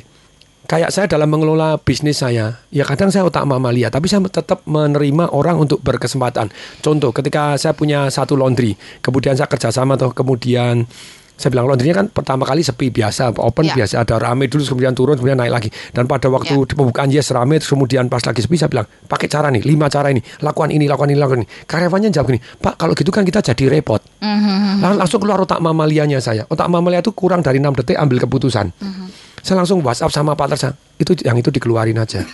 kayak 0.69 0.93
saya 0.93 1.10
dalam 1.10 1.25
mengelola 1.34 1.82
bisnis 1.82 2.21
saya, 2.21 2.62
ya 2.69 2.86
kadang 2.86 3.10
saya 3.10 3.25
otak 3.25 3.41
mamalia, 3.43 3.89
tapi 3.89 4.05
saya 4.05 4.21
tetap 4.29 4.62
menerima 4.69 5.34
orang 5.34 5.58
untuk 5.58 5.82
berkesempatan. 5.82 6.53
Contoh, 6.86 7.10
ketika 7.10 7.58
saya 7.58 7.73
punya 7.73 8.05
satu 8.13 8.38
laundry, 8.38 8.77
kemudian 9.01 9.34
saya 9.34 9.49
kerjasama 9.49 9.97
atau 9.97 10.13
kemudian 10.13 10.86
saya 11.39 11.56
bilang 11.56 11.71
laundrynya 11.71 11.95
kan 11.95 12.06
pertama 12.12 12.43
kali 12.43 12.60
sepi 12.60 12.91
biasa, 12.91 13.32
open 13.39 13.63
Ya. 13.63 13.80
biasa 13.80 14.04
ada 14.04 14.19
rame 14.19 14.52
dulu, 14.52 14.60
kemudian 14.67 14.91
turun, 14.91 15.15
kemudian 15.15 15.39
naik 15.39 15.56
lagi. 15.56 15.69
Dan 15.95 16.04
pada 16.04 16.28
waktu 16.28 16.52
Ya. 16.52 16.75
pembukaan 16.75 17.08
yes 17.08 17.32
rame, 17.32 17.56
terus 17.58 17.71
kemudian 17.71 18.12
pas 18.12 18.19
lagi 18.19 18.43
sepi 18.43 18.60
saya 18.60 18.67
bilang 18.67 18.84
pakai 19.08 19.32
cara 19.32 19.47
nih, 19.47 19.63
lima 19.63 19.88
cara 19.88 20.12
ini, 20.12 20.19
lakukan 20.43 20.67
ini, 20.67 20.84
lakukan 20.84 21.08
ini, 21.08 21.17
lakukan 21.17 21.39
ini. 21.41 21.47
Karyawannya 21.63 22.10
jawab 22.12 22.28
gini, 22.28 22.39
Pak 22.60 22.75
kalau 22.75 22.91
gitu 22.91 23.08
kan 23.10 23.23
kita 23.23 23.39
jadi 23.39 23.71
repot. 23.71 24.04
Lang- 24.84 24.99
langsung 24.99 25.23
keluar 25.23 25.39
otak 25.39 25.63
mamalianya 25.63 26.19
saya. 26.19 26.43
Otak 26.45 26.67
mamalia 26.67 26.99
itu 26.99 27.15
kurang 27.15 27.39
dari 27.39 27.63
6 27.63 27.71
detik 27.71 27.95
ambil 27.95 28.19
keputusan. 28.19 28.75
Saya 29.39 29.56
langsung 29.56 29.80
WhatsApp 29.80 30.12
sama 30.12 30.36
partner 30.36 30.60
saya. 30.60 30.73
Itu 30.99 31.15
yang 31.23 31.39
itu 31.39 31.47
dikeluarin 31.47 31.95
aja. 31.95 32.28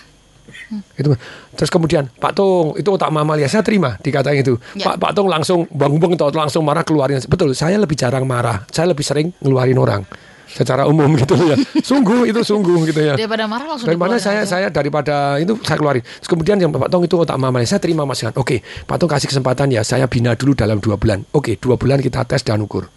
Itu. 0.98 1.14
Terus 1.56 1.70
kemudian 1.72 2.08
Pak 2.08 2.32
Tung 2.36 2.74
itu 2.78 2.90
otak 2.90 3.10
mamalia 3.10 3.50
saya 3.50 3.62
terima 3.66 3.98
dikatain 4.02 4.42
itu. 4.42 4.56
Ya. 4.78 4.94
Pak 4.94 4.96
Pak 5.02 5.12
Tung 5.18 5.28
langsung 5.30 5.66
bang-bang 5.72 6.18
atau 6.18 6.30
langsung 6.34 6.64
marah 6.66 6.86
keluarin. 6.86 7.22
Betul, 7.26 7.54
saya 7.58 7.78
lebih 7.78 7.98
jarang 7.98 8.26
marah. 8.26 8.66
Saya 8.70 8.92
lebih 8.92 9.06
sering 9.06 9.34
ngeluarin 9.42 9.78
orang 9.78 10.04
secara 10.46 10.88
umum 10.88 11.10
gitu 11.20 11.36
ya. 11.36 11.58
Sungguh 11.90 12.32
itu 12.32 12.40
sungguh 12.40 12.88
gitu 12.88 13.02
ya. 13.04 13.20
Daripada 13.20 13.44
marah 13.50 13.76
langsung 13.76 13.92
Daripada 13.92 14.16
saya 14.22 14.48
aja. 14.48 14.52
saya 14.56 14.68
daripada 14.72 15.36
itu 15.42 15.58
saya 15.60 15.76
keluarin. 15.76 16.04
Terus 16.06 16.30
kemudian 16.32 16.56
yang 16.62 16.72
Pak 16.72 16.88
Tong 16.88 17.04
itu 17.04 17.16
otak 17.20 17.36
mamalia 17.36 17.68
saya 17.68 17.82
terima 17.84 18.08
masukan. 18.08 18.32
Oke, 18.40 18.64
Pak 18.64 18.96
Tong 18.96 19.10
kasih 19.12 19.28
kesempatan 19.28 19.74
ya 19.74 19.84
saya 19.84 20.08
bina 20.08 20.32
dulu 20.38 20.56
dalam 20.56 20.80
dua 20.80 20.96
bulan. 20.96 21.28
Oke, 21.36 21.60
dua 21.60 21.76
bulan 21.76 22.00
kita 22.00 22.24
tes 22.24 22.46
dan 22.46 22.64
ukur. 22.64 22.88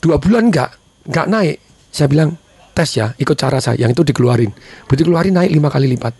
Dua 0.00 0.16
bulan 0.20 0.52
enggak 0.52 0.76
enggak 1.08 1.26
naik. 1.30 1.56
Saya 1.90 2.06
bilang 2.06 2.36
tes 2.80 2.96
ya 2.96 3.12
ikut 3.20 3.36
cara 3.36 3.60
saya 3.60 3.76
yang 3.76 3.92
itu 3.92 4.00
dikeluarin. 4.00 4.48
Begitu 4.88 5.12
keluarin 5.12 5.36
naik 5.36 5.52
lima 5.52 5.68
kali 5.68 5.84
lipat. 5.92 6.16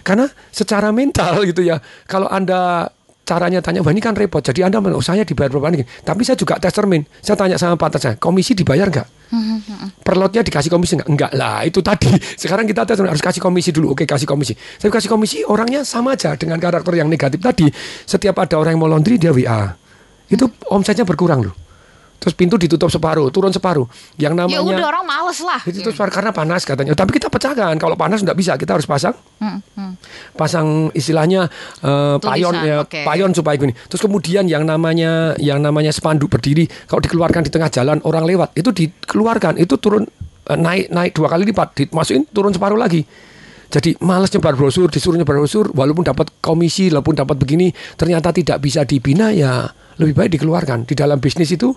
Karena 0.00 0.24
secara 0.48 0.88
mental 0.96 1.44
gitu 1.44 1.60
ya, 1.60 1.76
kalau 2.08 2.30
Anda 2.30 2.88
caranya 3.26 3.58
tanya, 3.58 3.82
wah 3.82 3.90
ini 3.90 3.98
kan 3.98 4.14
repot. 4.14 4.38
Jadi 4.38 4.62
Anda, 4.62 4.78
oh 4.78 5.02
saya 5.02 5.26
dibayar 5.26 5.50
berapa 5.50 5.74
nih? 5.74 5.82
Tapi 6.06 6.22
saya 6.22 6.38
juga 6.38 6.62
tes 6.62 6.70
termin. 6.70 7.02
Saya 7.18 7.34
tanya 7.34 7.58
sama 7.58 7.74
partner 7.74 7.98
saya, 8.00 8.14
komisi 8.14 8.54
dibayar 8.54 8.86
nggak? 8.86 9.08
Perlotnya 10.06 10.46
dikasih 10.46 10.70
komisi 10.70 10.94
nggak? 10.94 11.10
Enggak 11.10 11.32
lah, 11.34 11.66
itu 11.66 11.82
tadi. 11.82 12.06
Sekarang 12.40 12.70
kita 12.70 12.86
tes 12.86 13.02
harus 13.02 13.18
kasih 13.18 13.42
komisi 13.42 13.74
dulu. 13.74 13.98
Oke, 13.98 14.06
kasih 14.06 14.30
komisi. 14.30 14.54
Saya 14.54 14.94
kasih 14.94 15.10
komisi, 15.10 15.42
orangnya 15.42 15.82
sama 15.82 16.14
aja 16.14 16.38
dengan 16.38 16.62
karakter 16.62 16.94
yang 16.94 17.10
negatif 17.10 17.42
tadi. 17.42 17.66
Setiap 18.06 18.38
ada 18.38 18.62
orang 18.62 18.78
yang 18.78 18.80
mau 18.86 18.88
laundry, 18.88 19.18
dia 19.18 19.34
WA. 19.34 19.74
Itu 20.30 20.46
omsetnya 20.70 21.02
berkurang 21.02 21.50
loh. 21.50 21.65
Terus 22.26 22.34
pintu 22.34 22.58
ditutup 22.58 22.90
separuh, 22.90 23.30
turun 23.30 23.54
separuh. 23.54 23.86
Yang 24.18 24.34
namanya 24.34 24.58
Ya 24.58 24.66
udah 24.66 24.86
orang 24.90 25.06
males 25.06 25.38
lah. 25.46 25.62
itu 25.62 25.78
tuh 25.78 25.94
karena 25.94 26.34
panas 26.34 26.66
katanya. 26.66 26.90
Tapi 26.98 27.14
kita 27.14 27.30
pecahkan. 27.30 27.78
Kalau 27.78 27.94
panas 27.94 28.18
nggak 28.18 28.34
bisa, 28.34 28.58
kita 28.58 28.74
harus 28.74 28.82
pasang, 28.82 29.14
Hmm, 29.38 29.62
hmm. 29.78 29.92
pasang 30.34 30.90
istilahnya 30.90 31.46
eh, 31.86 32.16
payon 32.18 32.54
ya, 32.66 32.82
oke. 32.82 33.06
payon 33.06 33.30
supaya 33.30 33.54
gini. 33.54 33.70
Terus 33.86 34.02
kemudian 34.02 34.50
yang 34.50 34.66
namanya 34.66 35.38
yang 35.38 35.62
namanya 35.62 35.94
spanduk 35.94 36.26
berdiri, 36.26 36.66
kalau 36.90 36.98
dikeluarkan 36.98 37.46
di 37.46 37.50
tengah 37.54 37.70
jalan 37.70 38.02
orang 38.02 38.26
lewat, 38.26 38.58
itu 38.58 38.74
dikeluarkan, 38.74 39.62
itu 39.62 39.78
turun 39.78 40.02
eh, 40.50 40.58
naik 40.58 40.90
naik 40.90 41.14
dua 41.14 41.30
kali 41.30 41.46
lipat, 41.46 41.78
dimasukin 41.78 42.26
turun 42.34 42.50
separuh 42.50 42.74
lagi. 42.74 43.06
Jadi 43.66 43.98
males 44.02 44.34
nyebar 44.34 44.58
brosur, 44.58 44.90
disuruh 44.90 45.14
nyebar 45.14 45.38
brosur, 45.38 45.70
walaupun 45.70 46.02
dapat 46.02 46.26
komisi, 46.42 46.90
walaupun 46.90 47.14
dapat 47.14 47.38
begini, 47.38 47.70
ternyata 47.94 48.34
tidak 48.34 48.58
bisa 48.58 48.82
dibina, 48.82 49.30
ya 49.30 49.66
lebih 49.98 50.14
baik 50.18 50.30
dikeluarkan. 50.38 50.86
Di 50.86 50.94
dalam 50.94 51.18
bisnis 51.18 51.50
itu, 51.50 51.74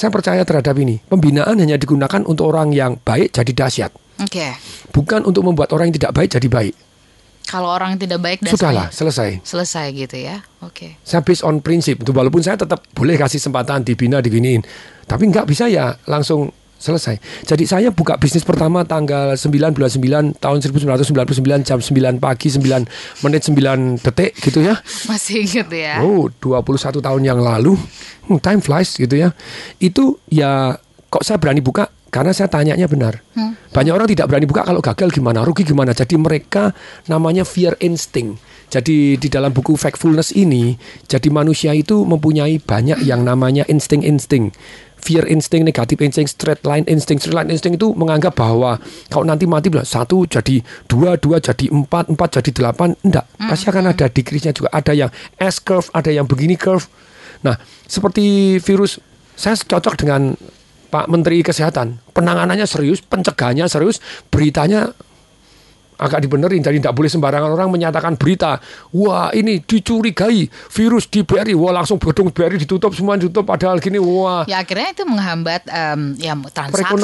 saya 0.00 0.08
percaya 0.08 0.40
terhadap 0.48 0.72
ini. 0.80 0.96
Pembinaan 1.12 1.60
hanya 1.60 1.76
digunakan 1.76 2.24
untuk 2.24 2.48
orang 2.48 2.72
yang 2.72 2.96
baik 2.96 3.36
jadi 3.36 3.52
dahsyat. 3.52 3.92
Oke. 4.24 4.56
Bukan 4.96 5.28
untuk 5.28 5.44
membuat 5.44 5.76
orang 5.76 5.92
yang 5.92 6.00
tidak 6.00 6.16
baik 6.16 6.32
jadi 6.32 6.48
baik. 6.48 6.74
Kalau 7.44 7.68
orang 7.68 7.92
yang 7.92 8.00
tidak 8.00 8.20
baik 8.24 8.38
dan 8.40 8.52
Sudahlah, 8.56 8.88
selesai. 8.94 9.44
selesai 9.44 9.92
gitu 9.92 10.16
ya. 10.16 10.40
Oke. 10.64 10.96
Saya 11.04 11.20
based 11.20 11.44
on 11.44 11.60
prinsip. 11.60 12.00
Itu 12.00 12.16
walaupun 12.16 12.40
saya 12.40 12.56
tetap 12.56 12.80
boleh 12.96 13.20
kasih 13.20 13.36
kesempatan 13.42 13.84
dibina, 13.84 14.24
diginiin. 14.24 14.64
Tapi 15.04 15.28
nggak 15.28 15.44
bisa 15.44 15.68
ya 15.68 15.92
langsung 16.08 16.48
selesai. 16.80 17.20
Jadi 17.44 17.68
saya 17.68 17.92
buka 17.92 18.16
bisnis 18.16 18.42
pertama 18.42 18.82
tanggal 18.88 19.36
9 19.36 19.76
bulan 19.76 19.90
9 19.92 20.40
tahun 20.40 20.58
1999 20.64 21.68
jam 21.68 21.78
9 21.78 22.16
pagi 22.16 22.48
9 22.48 23.22
menit 23.22 23.42
9 23.44 24.00
detik 24.00 24.32
gitu 24.40 24.64
ya. 24.64 24.80
Masih 25.04 25.44
inget 25.44 25.68
ya. 25.68 26.00
Oh, 26.00 26.32
21 26.40 27.04
tahun 27.04 27.22
yang 27.22 27.38
lalu. 27.38 27.76
Hmm, 28.26 28.40
time 28.40 28.64
flies 28.64 28.96
gitu 28.96 29.12
ya. 29.12 29.36
Itu 29.76 30.16
ya 30.32 30.80
kok 31.12 31.22
saya 31.22 31.36
berani 31.36 31.60
buka 31.60 31.92
karena 32.10 32.32
saya 32.34 32.48
tanyanya 32.50 32.88
benar. 32.90 33.22
Banyak 33.70 33.92
orang 33.94 34.08
tidak 34.10 34.26
berani 34.26 34.50
buka 34.50 34.66
kalau 34.66 34.82
gagal 34.82 35.14
gimana, 35.14 35.46
rugi 35.46 35.62
gimana. 35.62 35.94
Jadi 35.94 36.18
mereka 36.18 36.74
namanya 37.06 37.46
fear 37.46 37.78
instinct. 37.78 38.42
Jadi 38.70 39.18
di 39.18 39.28
dalam 39.28 39.50
buku 39.50 39.74
Factfulness 39.74 40.30
ini, 40.38 40.78
jadi 41.10 41.26
manusia 41.28 41.74
itu 41.74 42.06
mempunyai 42.06 42.62
banyak 42.62 43.02
yang 43.02 43.26
namanya 43.26 43.66
insting-insting. 43.66 44.54
Fear 45.00 45.26
instinct, 45.26 45.64
negatif 45.64 45.98
instinct, 45.98 46.38
straight 46.38 46.62
line 46.62 46.86
instinct. 46.86 47.24
Straight 47.24 47.34
line 47.34 47.50
instinct 47.50 47.82
itu 47.82 47.90
menganggap 47.96 48.36
bahwa 48.36 48.78
kalau 49.10 49.26
nanti 49.26 49.48
mati 49.48 49.72
bilang 49.72 49.88
satu 49.88 50.22
jadi 50.28 50.60
dua, 50.86 51.16
dua 51.18 51.42
jadi 51.42 51.72
empat, 51.72 52.14
empat 52.14 52.38
jadi 52.38 52.50
delapan. 52.52 52.94
Enggak, 53.02 53.26
pasti 53.40 53.64
akan 53.72 53.90
ada 53.90 54.06
decrease-nya 54.06 54.54
juga. 54.54 54.70
Ada 54.70 54.92
yang 54.94 55.10
S 55.40 55.58
curve, 55.64 55.88
ada 55.90 56.12
yang 56.12 56.28
begini 56.28 56.54
curve. 56.54 56.86
Nah, 57.40 57.56
seperti 57.88 58.60
virus, 58.60 59.00
saya 59.34 59.56
cocok 59.56 59.98
dengan 59.98 60.36
Pak 60.92 61.08
Menteri 61.08 61.40
Kesehatan. 61.40 62.12
Penanganannya 62.12 62.68
serius, 62.68 63.00
pencegahannya 63.00 63.66
serius, 63.72 64.04
beritanya 64.28 64.92
agak 66.00 66.24
dibenerin. 66.24 66.58
Jadi 66.58 66.80
tidak 66.80 66.96
boleh 66.96 67.06
sembarangan 67.06 67.50
orang 67.52 67.68
menyatakan 67.68 68.16
berita. 68.16 68.56
Wah 68.90 69.30
ini 69.30 69.60
dicurigai 69.60 70.48
virus 70.48 71.06
di 71.06 71.20
BRI. 71.20 71.52
Wah 71.52 71.76
langsung 71.76 72.00
gedung 72.00 72.32
BRI 72.32 72.56
ditutup 72.58 72.90
semua 72.90 73.20
ditutup. 73.20 73.44
Padahal 73.44 73.76
gini 73.78 74.00
wah. 74.00 74.48
Ya 74.48 74.64
akhirnya 74.64 74.90
itu 74.90 75.04
menghambat 75.04 75.68
em, 75.68 76.16
ya 76.16 76.32
Perekono- 76.32 76.48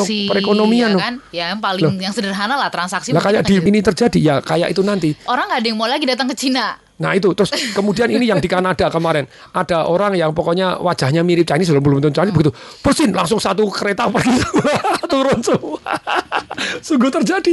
transaksi 0.03 0.27
perekonomian 0.27 0.91
ya 0.91 0.95
loh. 0.97 1.01
kan? 1.01 1.15
Ya 1.31 1.45
yang 1.53 1.61
paling 1.61 2.01
yang 2.01 2.11
sederhana 2.11 2.57
lah 2.57 2.73
transaksi. 2.73 3.13
Lah 3.13 3.21
kayak 3.21 3.45
di 3.45 3.61
ini 3.61 3.85
terjadi 3.85 4.19
ya 4.19 4.35
kayak 4.41 4.73
itu 4.73 4.81
nanti. 4.81 5.13
Orang 5.29 5.47
nggak 5.47 5.61
ada 5.61 5.69
yang 5.69 5.77
mau 5.77 5.87
lagi 5.87 6.09
datang 6.09 6.27
ke 6.27 6.37
Cina. 6.39 6.81
Nah 6.97 7.13
itu 7.13 7.29
terus 7.37 7.53
kemudian 7.77 8.09
ini 8.09 8.25
yang 8.25 8.41
di 8.41 8.49
Kanada 8.49 8.89
kemarin 8.89 9.29
ada 9.53 9.85
orang 9.85 10.17
yang 10.17 10.33
pokoknya 10.33 10.81
wajahnya 10.81 11.21
mirip 11.21 11.45
Chinese 11.45 11.69
belum 11.69 11.85
belum 11.85 11.99
tentu 12.01 12.17
Chinese 12.17 12.33
begitu 12.33 12.53
bersin 12.81 13.13
langsung 13.13 13.37
satu 13.37 13.69
kereta 13.69 14.09
pergi 14.09 14.33
turun 15.13 15.45
semua 15.45 15.77
sungguh 16.87 17.13
terjadi 17.13 17.53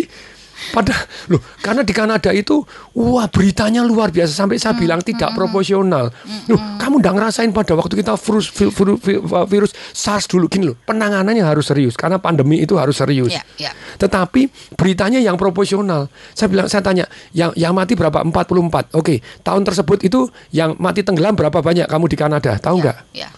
pada 0.71 0.93
loh 1.27 1.41
karena 1.59 1.81
di 1.81 1.91
Kanada 1.91 2.29
itu 2.29 2.63
wah 2.93 3.27
beritanya 3.27 3.81
luar 3.81 4.09
biasa 4.09 4.31
sampai 4.31 4.57
saya 4.57 4.73
bilang 4.73 4.99
tidak 4.99 5.33
proporsional 5.33 6.13
loh 6.47 6.59
kamu 6.77 6.99
nggak 6.99 7.13
ngerasain 7.13 7.51
pada 7.51 7.73
waktu 7.73 7.99
kita 7.99 8.15
virus 8.15 8.47
vi- 8.49 8.69
vi- 8.69 8.99
vi- 8.99 9.21
virus 9.47 9.71
SARS 9.91 10.25
dulu 10.25 10.47
gini 10.47 10.71
loh 10.71 10.77
penanganannya 10.79 11.41
harus 11.41 11.65
serius 11.65 11.93
karena 11.93 12.17
pandemi 12.17 12.59
itu 12.59 12.75
harus 12.75 12.95
serius 12.95 13.33
Ya, 13.33 13.43
ya. 13.57 13.71
tetapi 13.97 14.47
beritanya 14.75 15.17
yang 15.17 15.35
proporsional. 15.35 16.11
Saya 16.31 16.47
bilang 16.47 16.67
saya 16.67 16.83
tanya, 16.83 17.05
yang 17.31 17.49
yang 17.55 17.73
mati 17.73 17.95
berapa? 17.95 18.21
44. 18.21 18.93
Oke, 18.93 19.19
tahun 19.41 19.63
tersebut 19.63 20.05
itu 20.05 20.27
yang 20.51 20.75
mati 20.77 21.01
tenggelam 21.01 21.33
berapa 21.33 21.59
banyak 21.59 21.87
kamu 21.87 22.05
di 22.07 22.17
Kanada? 22.19 22.51
Tahu 22.59 22.75
nggak? 22.83 22.97
Ya. 23.15 23.29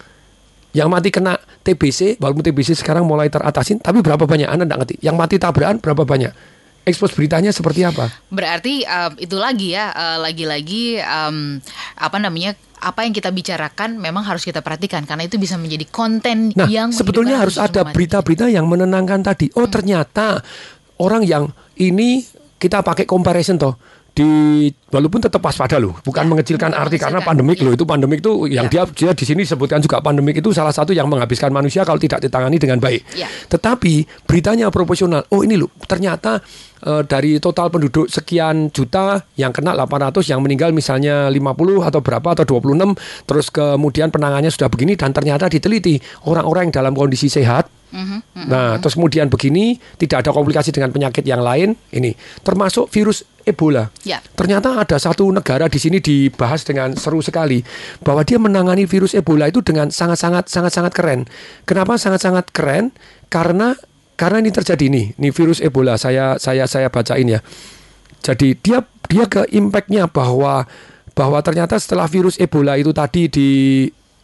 Yang 0.75 0.87
mati 0.91 1.09
kena 1.09 1.39
TBC, 1.63 2.19
walaupun 2.19 2.43
TBC 2.43 2.75
sekarang 2.75 3.07
mulai 3.07 3.31
teratasin, 3.31 3.79
tapi 3.79 4.03
berapa 4.03 4.27
banyak? 4.27 4.45
Anda 4.45 4.67
nggak 4.67 4.79
ngerti. 4.83 4.95
Yang 4.99 5.15
mati 5.15 5.35
tabrakan 5.39 5.79
berapa 5.79 6.03
banyak? 6.03 6.31
Expose 6.85 7.17
beritanya 7.17 7.49
seperti 7.49 7.81
apa? 7.81 8.13
Berarti 8.29 8.85
em, 8.85 9.11
itu 9.17 9.35
lagi 9.35 9.73
ya, 9.73 9.89
eh, 9.91 10.17
lagi-lagi 10.21 11.01
em, 11.01 11.59
apa 11.97 12.17
namanya? 12.21 12.53
Apa 12.75 13.01
yang 13.01 13.17
kita 13.17 13.33
bicarakan 13.33 13.97
memang 13.97 14.21
harus 14.21 14.45
kita 14.45 14.61
perhatikan 14.61 15.09
karena 15.09 15.25
itu 15.25 15.41
bisa 15.41 15.57
menjadi 15.57 15.89
konten 15.89 16.53
Nah, 16.53 16.69
yang 16.69 16.93
sebetulnya 16.93 17.41
harus 17.41 17.57
ada 17.57 17.81
berita-berita 17.81 18.45
yang 18.45 18.69
menenangkan 18.69 19.25
tadi. 19.25 19.49
Oh, 19.57 19.65
ternyata 19.65 20.45
orang 21.01 21.25
yang 21.25 21.49
ini 21.81 22.21
kita 22.61 22.85
pakai 22.85 23.09
comparison 23.09 23.57
toh 23.57 23.73
di 24.15 24.71
walaupun 24.95 25.19
tetap 25.19 25.43
waspada 25.43 25.75
loh, 25.75 25.99
bukan 25.99 26.23
Ya, 26.23 26.29
mengecilkan 26.31 26.71
arti 26.71 26.95
karena 26.95 27.19
pandemik 27.19 27.59
Ya. 27.59 27.67
loh 27.67 27.75
itu 27.75 27.83
pandemik 27.83 28.23
itu 28.23 28.47
yang 28.47 28.71
dia 28.71 28.87
Ya. 28.87 29.11
dia 29.11 29.11
di 29.11 29.27
sini 29.27 29.43
disebutkan 29.43 29.83
juga 29.83 29.99
pandemik 29.99 30.39
itu 30.39 30.55
salah 30.55 30.71
satu 30.71 30.95
yang 30.95 31.11
menghabiskan 31.11 31.51
manusia 31.51 31.83
kalau 31.83 31.99
tidak 31.99 32.23
ditangani 32.23 32.55
dengan 32.55 32.79
baik. 32.79 33.03
Ya. 33.11 33.27
Tetapi 33.27 34.23
beritanya 34.23 34.71
proporsional. 34.71 35.27
Oh 35.35 35.43
ini 35.43 35.59
loh 35.59 35.67
ternyata 35.83 36.39
eh, 36.79 37.03
dari 37.03 37.43
total 37.43 37.67
penduduk 37.67 38.07
sekian 38.07 38.71
juta 38.71 39.19
yang 39.35 39.51
kena 39.51 39.75
800 39.75 40.31
yang 40.31 40.39
meninggal 40.39 40.71
misalnya 40.71 41.27
50 41.27 41.83
atau 41.83 41.99
berapa 41.99 42.39
atau 42.39 42.47
26 42.47 42.95
terus 43.27 43.51
kemudian 43.51 44.15
penanganannya 44.15 44.53
sudah 44.53 44.71
begini 44.71 44.95
dan 44.95 45.11
ternyata 45.11 45.51
diteliti 45.51 45.99
orang-orang 46.23 46.71
yang 46.71 46.75
dalam 46.79 46.93
kondisi 46.95 47.27
sehat 47.27 47.67
Mhm, 47.95 48.51
Nah, 48.51 48.75
terus 48.83 48.99
kemudian 48.99 49.31
begini, 49.31 49.79
tidak 49.95 50.25
ada 50.27 50.35
komplikasi 50.35 50.75
dengan 50.75 50.91
penyakit 50.91 51.23
yang 51.23 51.39
lain, 51.39 51.79
ini 51.95 52.11
termasuk 52.43 52.91
virus 52.91 53.23
Ebola. 53.45 53.93
Ya. 54.01 54.19
Ternyata 54.33 54.73
ada 54.75 54.97
satu 54.97 55.29
negara 55.29 55.69
di 55.69 55.77
sini 55.77 56.01
dibahas 56.01 56.65
dengan 56.65 56.97
seru 56.97 57.21
sekali 57.21 57.61
bahwa 58.01 58.25
dia 58.25 58.41
menangani 58.41 58.89
virus 58.89 59.13
Ebola 59.13 59.47
itu 59.47 59.61
dengan 59.61 59.93
sangat-sangat 59.93 60.49
sangat-sangat 60.49 60.91
keren. 60.91 61.29
Kenapa 61.69 61.95
sangat-sangat 61.95 62.49
keren? 62.49 62.91
Karena 63.29 63.77
karena 64.17 64.41
ini 64.41 64.51
terjadi 64.51 64.85
nih, 64.89 65.05
nih 65.21 65.31
virus 65.31 65.61
Ebola 65.61 65.95
saya 65.95 66.41
saya 66.41 66.65
saya 66.65 66.89
bacain 66.89 67.29
ya. 67.29 67.39
Jadi 68.25 68.57
dia 68.59 68.81
dia 69.05 69.29
ke 69.29 69.45
impactnya 69.53 70.09
bahwa 70.09 70.65
bahwa 71.13 71.39
ternyata 71.45 71.77
setelah 71.77 72.09
virus 72.09 72.41
Ebola 72.41 72.75
itu 72.75 72.91
tadi 72.91 73.29
di 73.29 73.47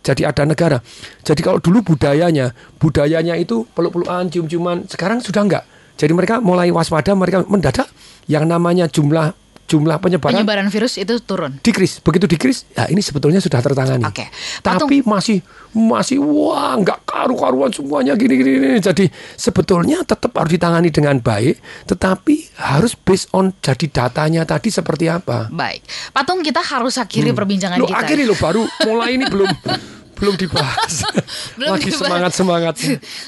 jadi 0.02 0.34
ada 0.34 0.44
negara. 0.50 0.82
Jadi 1.22 1.46
kalau 1.46 1.62
dulu 1.62 1.94
budayanya 1.94 2.58
budayanya 2.82 3.38
itu 3.38 3.70
peluk-pelukan, 3.78 4.34
cium-ciuman, 4.34 4.90
sekarang 4.90 5.22
sudah 5.22 5.46
enggak. 5.46 5.64
Jadi 6.02 6.12
mereka 6.18 6.42
mulai 6.42 6.74
waspada, 6.74 7.14
mereka 7.14 7.46
mendadak 7.46 7.86
yang 8.26 8.46
namanya 8.46 8.86
jumlah 8.86 9.34
jumlah 9.64 10.04
penyebaran 10.04 10.36
penyebaran 10.36 10.68
virus 10.68 11.00
itu 11.00 11.16
turun. 11.22 11.56
dikris. 11.58 12.04
Begitu 12.04 12.28
dikris, 12.28 12.68
ya 12.70 12.92
ini 12.92 13.00
sebetulnya 13.00 13.40
sudah 13.40 13.64
tertangani. 13.64 14.04
Oke. 14.04 14.28
Patung- 14.60 14.84
Tapi 14.84 15.00
masih 15.02 15.40
masih 15.72 16.20
wah 16.20 16.76
nggak 16.76 17.08
karu-karuan 17.08 17.72
semuanya 17.72 18.20
gini, 18.20 18.36
gini 18.36 18.52
gini. 18.54 18.68
Jadi 18.78 19.08
sebetulnya 19.34 20.04
tetap 20.04 20.36
harus 20.36 20.52
ditangani 20.52 20.92
dengan 20.92 21.16
baik, 21.18 21.56
tetapi 21.88 22.52
harus 22.60 23.00
based 23.00 23.32
on 23.32 23.56
jadi 23.58 23.88
datanya 23.88 24.44
tadi 24.44 24.68
seperti 24.68 25.08
apa. 25.08 25.48
Baik, 25.48 25.88
patung 26.12 26.44
kita 26.44 26.60
harus 26.60 27.00
akhiri 27.00 27.32
perbincangan 27.32 27.80
Lo 27.80 27.88
kita. 27.88 27.96
akhirnya 27.98 28.28
lo 28.28 28.36
baru 28.36 28.68
mulai 28.84 29.16
ini 29.16 29.24
belum 29.26 29.48
belum 30.22 30.38
dibahas. 30.38 31.02
Belum 31.58 31.74
Lagi 31.74 31.90
semangat 31.90 32.32
semangat. 32.32 32.76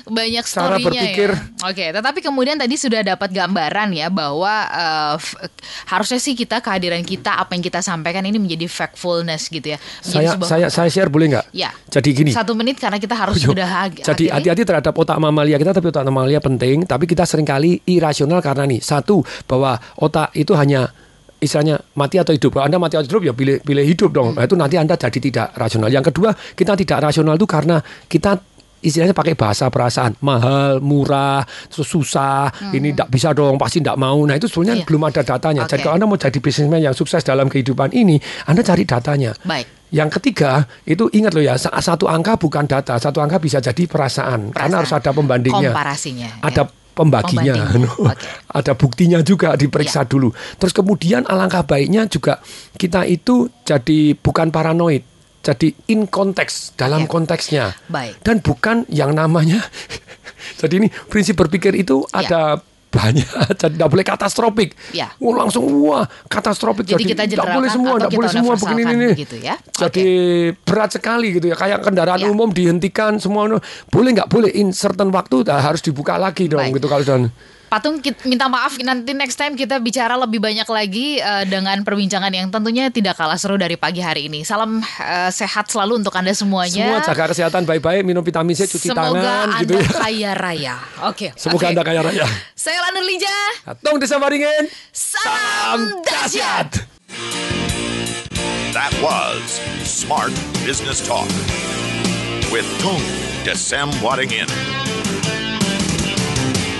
banyak 0.06 0.43
Cara 0.43 0.77
story-nya 0.77 0.86
berpikir. 0.86 1.29
ya. 1.34 1.65
Oke, 1.65 1.86
tetapi 1.89 2.19
kemudian 2.19 2.56
tadi 2.56 2.75
sudah 2.75 3.01
dapat 3.01 3.29
gambaran 3.29 3.89
ya 3.91 4.08
bahwa 4.08 4.53
f- 5.15 5.34
harusnya 5.88 6.17
sih 6.17 6.34
kita 6.34 6.60
kehadiran 6.60 7.01
kita 7.01 7.36
apa 7.36 7.51
yang 7.51 7.62
kita 7.62 7.79
sampaikan 7.79 8.21
ini 8.21 8.38
menjadi 8.38 8.65
factfulness 8.65 9.49
gitu 9.49 9.73
ya. 9.73 9.77
Menjadi 9.77 10.06
Saya 10.06 10.29
sebuah- 10.29 10.47
saya 10.47 10.67
saya 10.69 10.89
share 10.89 11.10
boleh 11.10 11.34
nggak? 11.34 11.45
Ya. 11.51 11.73
Jadi 11.89 12.10
gini. 12.12 12.32
Satu 12.32 12.53
menit 12.53 12.77
karena 12.77 12.97
kita 12.97 13.15
harus 13.15 13.39
Yo, 13.39 13.51
sudah 13.51 13.67
ag- 13.82 14.03
Jadi 14.03 14.29
hati-hati 14.29 14.62
terhadap 14.62 14.94
otak 14.94 15.17
mamalia 15.17 15.58
kita, 15.58 15.73
tapi 15.73 15.89
otak 15.89 16.06
mamalia 16.06 16.37
penting. 16.37 16.85
Tapi 16.85 17.04
kita 17.06 17.23
sering 17.23 17.46
kali 17.46 17.81
irasional 17.83 18.39
karena 18.39 18.63
nih 18.63 18.79
satu 18.79 19.19
bahwa 19.46 19.73
otak 19.98 20.29
itu 20.33 20.54
hanya 20.54 20.91
istilahnya 21.44 21.75
mati 21.94 22.15
atau 22.15 22.31
hidup. 22.31 22.56
Kalau 22.56 22.63
Anda 22.63 22.79
mati 22.79 22.96
atau 22.96 23.06
hidup 23.06 23.21
ya 23.21 23.33
pilih 23.33 23.60
pilih 23.60 23.83
hidup 23.83 24.10
dong. 24.10 24.33
Nah, 24.33 24.44
itu 24.44 24.56
nanti 24.56 24.75
Anda 24.75 24.96
jadi 24.96 25.19
tidak 25.19 25.48
rasional. 25.54 25.87
Yang 25.87 26.10
kedua, 26.10 26.31
kita 26.31 26.73
tidak 26.73 26.98
rasional 27.04 27.35
itu 27.35 27.44
karena 27.44 27.77
kita 28.08 28.39
istilahnya 28.79 29.12
pakai 29.12 29.31
bahasa 29.33 29.67
perasaan 29.67 30.19
mahal, 30.19 30.83
murah, 30.83 31.39
susah, 31.69 32.52
ini 32.71 32.91
tidak 32.91 33.08
bisa 33.10 33.31
dong, 33.31 33.56
pasti 33.56 33.79
tidak 33.79 33.96
mau. 33.96 34.19
Nah 34.23 34.35
itu 34.35 34.48
sebenarnya 34.48 34.83
Iya. 34.83 34.87
belum 34.87 35.04
ada 35.04 35.21
datanya. 35.21 35.63
Jadi 35.63 35.79
Oke. 35.79 35.83
kalau 35.83 35.96
anda 35.96 36.06
mau 36.06 36.19
jadi 36.19 36.35
bisnismen 36.35 36.81
yang 36.81 36.91
sukses 36.91 37.23
dalam 37.23 37.48
kehidupan 37.48 37.91
ini, 37.91 38.19
anda 38.44 38.60
cari 38.60 38.83
datanya. 38.83 39.31
Baik. 39.41 39.87
Yang 39.87 40.10
ketiga 40.19 40.65
itu 40.83 41.08
ingat 41.12 41.31
loh 41.31 41.46
ya, 41.46 41.56
sa- 41.56 41.71
satu 41.71 42.10
angka 42.10 42.35
bukan 42.35 42.65
data, 42.65 42.98
satu 42.98 43.21
angka 43.21 43.37
bisa 43.37 43.62
jadi 43.62 43.85
perasaan, 43.85 44.52
karena 44.52 44.81
harus 44.81 44.89
Perasaan. 44.89 45.00
ada 45.00 45.12
pembandingnya. 45.13 45.69
Komparasinya, 45.71 46.29
Ada 46.41 46.63
ya. 46.65 46.83
Pembaginya, 46.94 47.54
Pembandingnya. 47.58 47.89
Oke. 48.13 48.27
ada 48.48 48.73
buktinya 48.73 49.19
juga 49.19 49.54
diperiksa 49.54 50.06
Ya. 50.06 50.08
dulu. 50.08 50.29
Terus 50.56 50.71
kemudian 50.71 51.25
alangkah 51.25 51.62
baiknya 51.62 52.06
juga 52.06 52.39
kita 52.73 53.04
itu 53.04 53.50
jadi 53.62 54.13
bukan 54.15 54.48
paranoid, 54.48 55.02
jadi 55.41 55.73
in 55.87 56.06
konteks 56.06 56.73
dalam 56.73 57.04
Oke. 57.04 57.12
konteksnya. 57.12 57.73
Baik. 57.87 58.21
Dan 58.21 58.39
bukan 58.39 58.85
yang 58.87 59.12
namanya. 59.12 59.60
jadi 60.62 60.73
ini 60.77 60.87
prinsip 61.08 61.33
berpikir 61.35 61.73
itu 61.73 62.06
Ya. 62.10 62.23
ada 62.23 62.41
banyak, 62.94 63.25
jadi 63.60 63.73
tidak 63.73 63.89
boleh 63.89 64.06
katastrofik. 64.06 64.77
Ya. 64.94 65.10
Oh, 65.17 65.33
langsung 65.33 65.65
wah 65.81 66.06
katastropik. 66.29 66.85
Jadi 66.85 67.04
kita 67.10 67.25
tidak 67.25 67.50
boleh 67.50 67.69
semua, 67.73 67.98
tidak 67.98 68.13
boleh 68.13 68.29
semua 68.29 68.54
begini 68.54 68.81
ini. 68.85 69.08
begitu 69.17 69.35
ya. 69.41 69.58
Jadi 69.73 70.06
berat 70.62 70.94
sekali 70.94 71.41
gitu 71.41 71.50
ya. 71.50 71.58
Kayak 71.58 71.81
kendaraan 71.81 72.21
Ya. 72.21 72.29
umum 72.29 72.54
dihentikan 72.54 73.17
semua. 73.17 73.58
Boleh 73.89 74.10
nggak 74.13 74.29
boleh 74.29 74.54
in 74.54 74.69
certain 74.69 75.10
waktu 75.10 75.41
dah 75.41 75.58
harus 75.58 75.81
dibuka 75.81 76.21
lagi 76.21 76.46
dong 76.46 76.62
Baik. 76.62 76.77
gitu 76.77 76.85
kalau 76.85 77.02
sudah. 77.02 77.33
Patung 77.74 77.98
minta 78.30 78.46
maaf 78.46 78.78
nanti 78.86 79.17
next 79.17 79.34
time 79.34 79.58
kita 79.58 79.82
bicara 79.82 80.13
lebih 80.13 80.38
banyak 80.38 80.69
lagi 80.69 81.17
eh, 81.17 81.42
dengan 81.50 81.82
perbincangan 81.82 82.30
yang 82.30 82.54
tentunya 82.54 82.94
tidak 82.94 83.17
kalah 83.17 83.34
seru 83.34 83.58
dari 83.58 83.74
pagi 83.74 83.98
hari 83.98 84.30
ini. 84.30 84.46
Salam 84.46 84.78
eh, 84.78 85.34
sehat 85.34 85.74
selalu 85.74 86.06
untuk 86.06 86.13
Anda 86.13 86.38
Semua 86.38 86.69
semuanya. 86.69 87.02
jaga 87.02 87.34
kesehatan 87.34 87.65
baik-baik, 87.65 88.06
minum 88.06 88.21
vitamin 88.21 88.54
C, 88.54 88.69
cuci 88.69 88.94
Semoga 88.94 89.10
tangan 89.10 89.48
Anda 89.58 89.62
gitu 89.65 89.74
ya. 89.82 89.90
kaya 89.90 90.32
raya. 90.38 90.76
Oke. 91.10 91.34
Semoga 91.34 91.65
oke. 91.65 91.74
Anda 91.74 91.82
kaya 91.82 92.02
raya. 92.06 92.26
Saya 92.54 92.78
Lana 92.78 93.02
Lija. 93.02 93.38
Tong 93.82 93.98
desa 93.98 94.21
Waringin. 94.21 94.69
Salam 94.94 95.98
dahsyat. 96.06 96.78
That 98.78 98.94
was 99.02 99.58
Smart 99.82 100.34
Business 100.62 101.02
Talk 101.02 101.26
with 102.54 102.69
Tung 102.78 103.02
Desem 103.42 103.90
Wadding 104.06 104.30
In. 104.30 104.92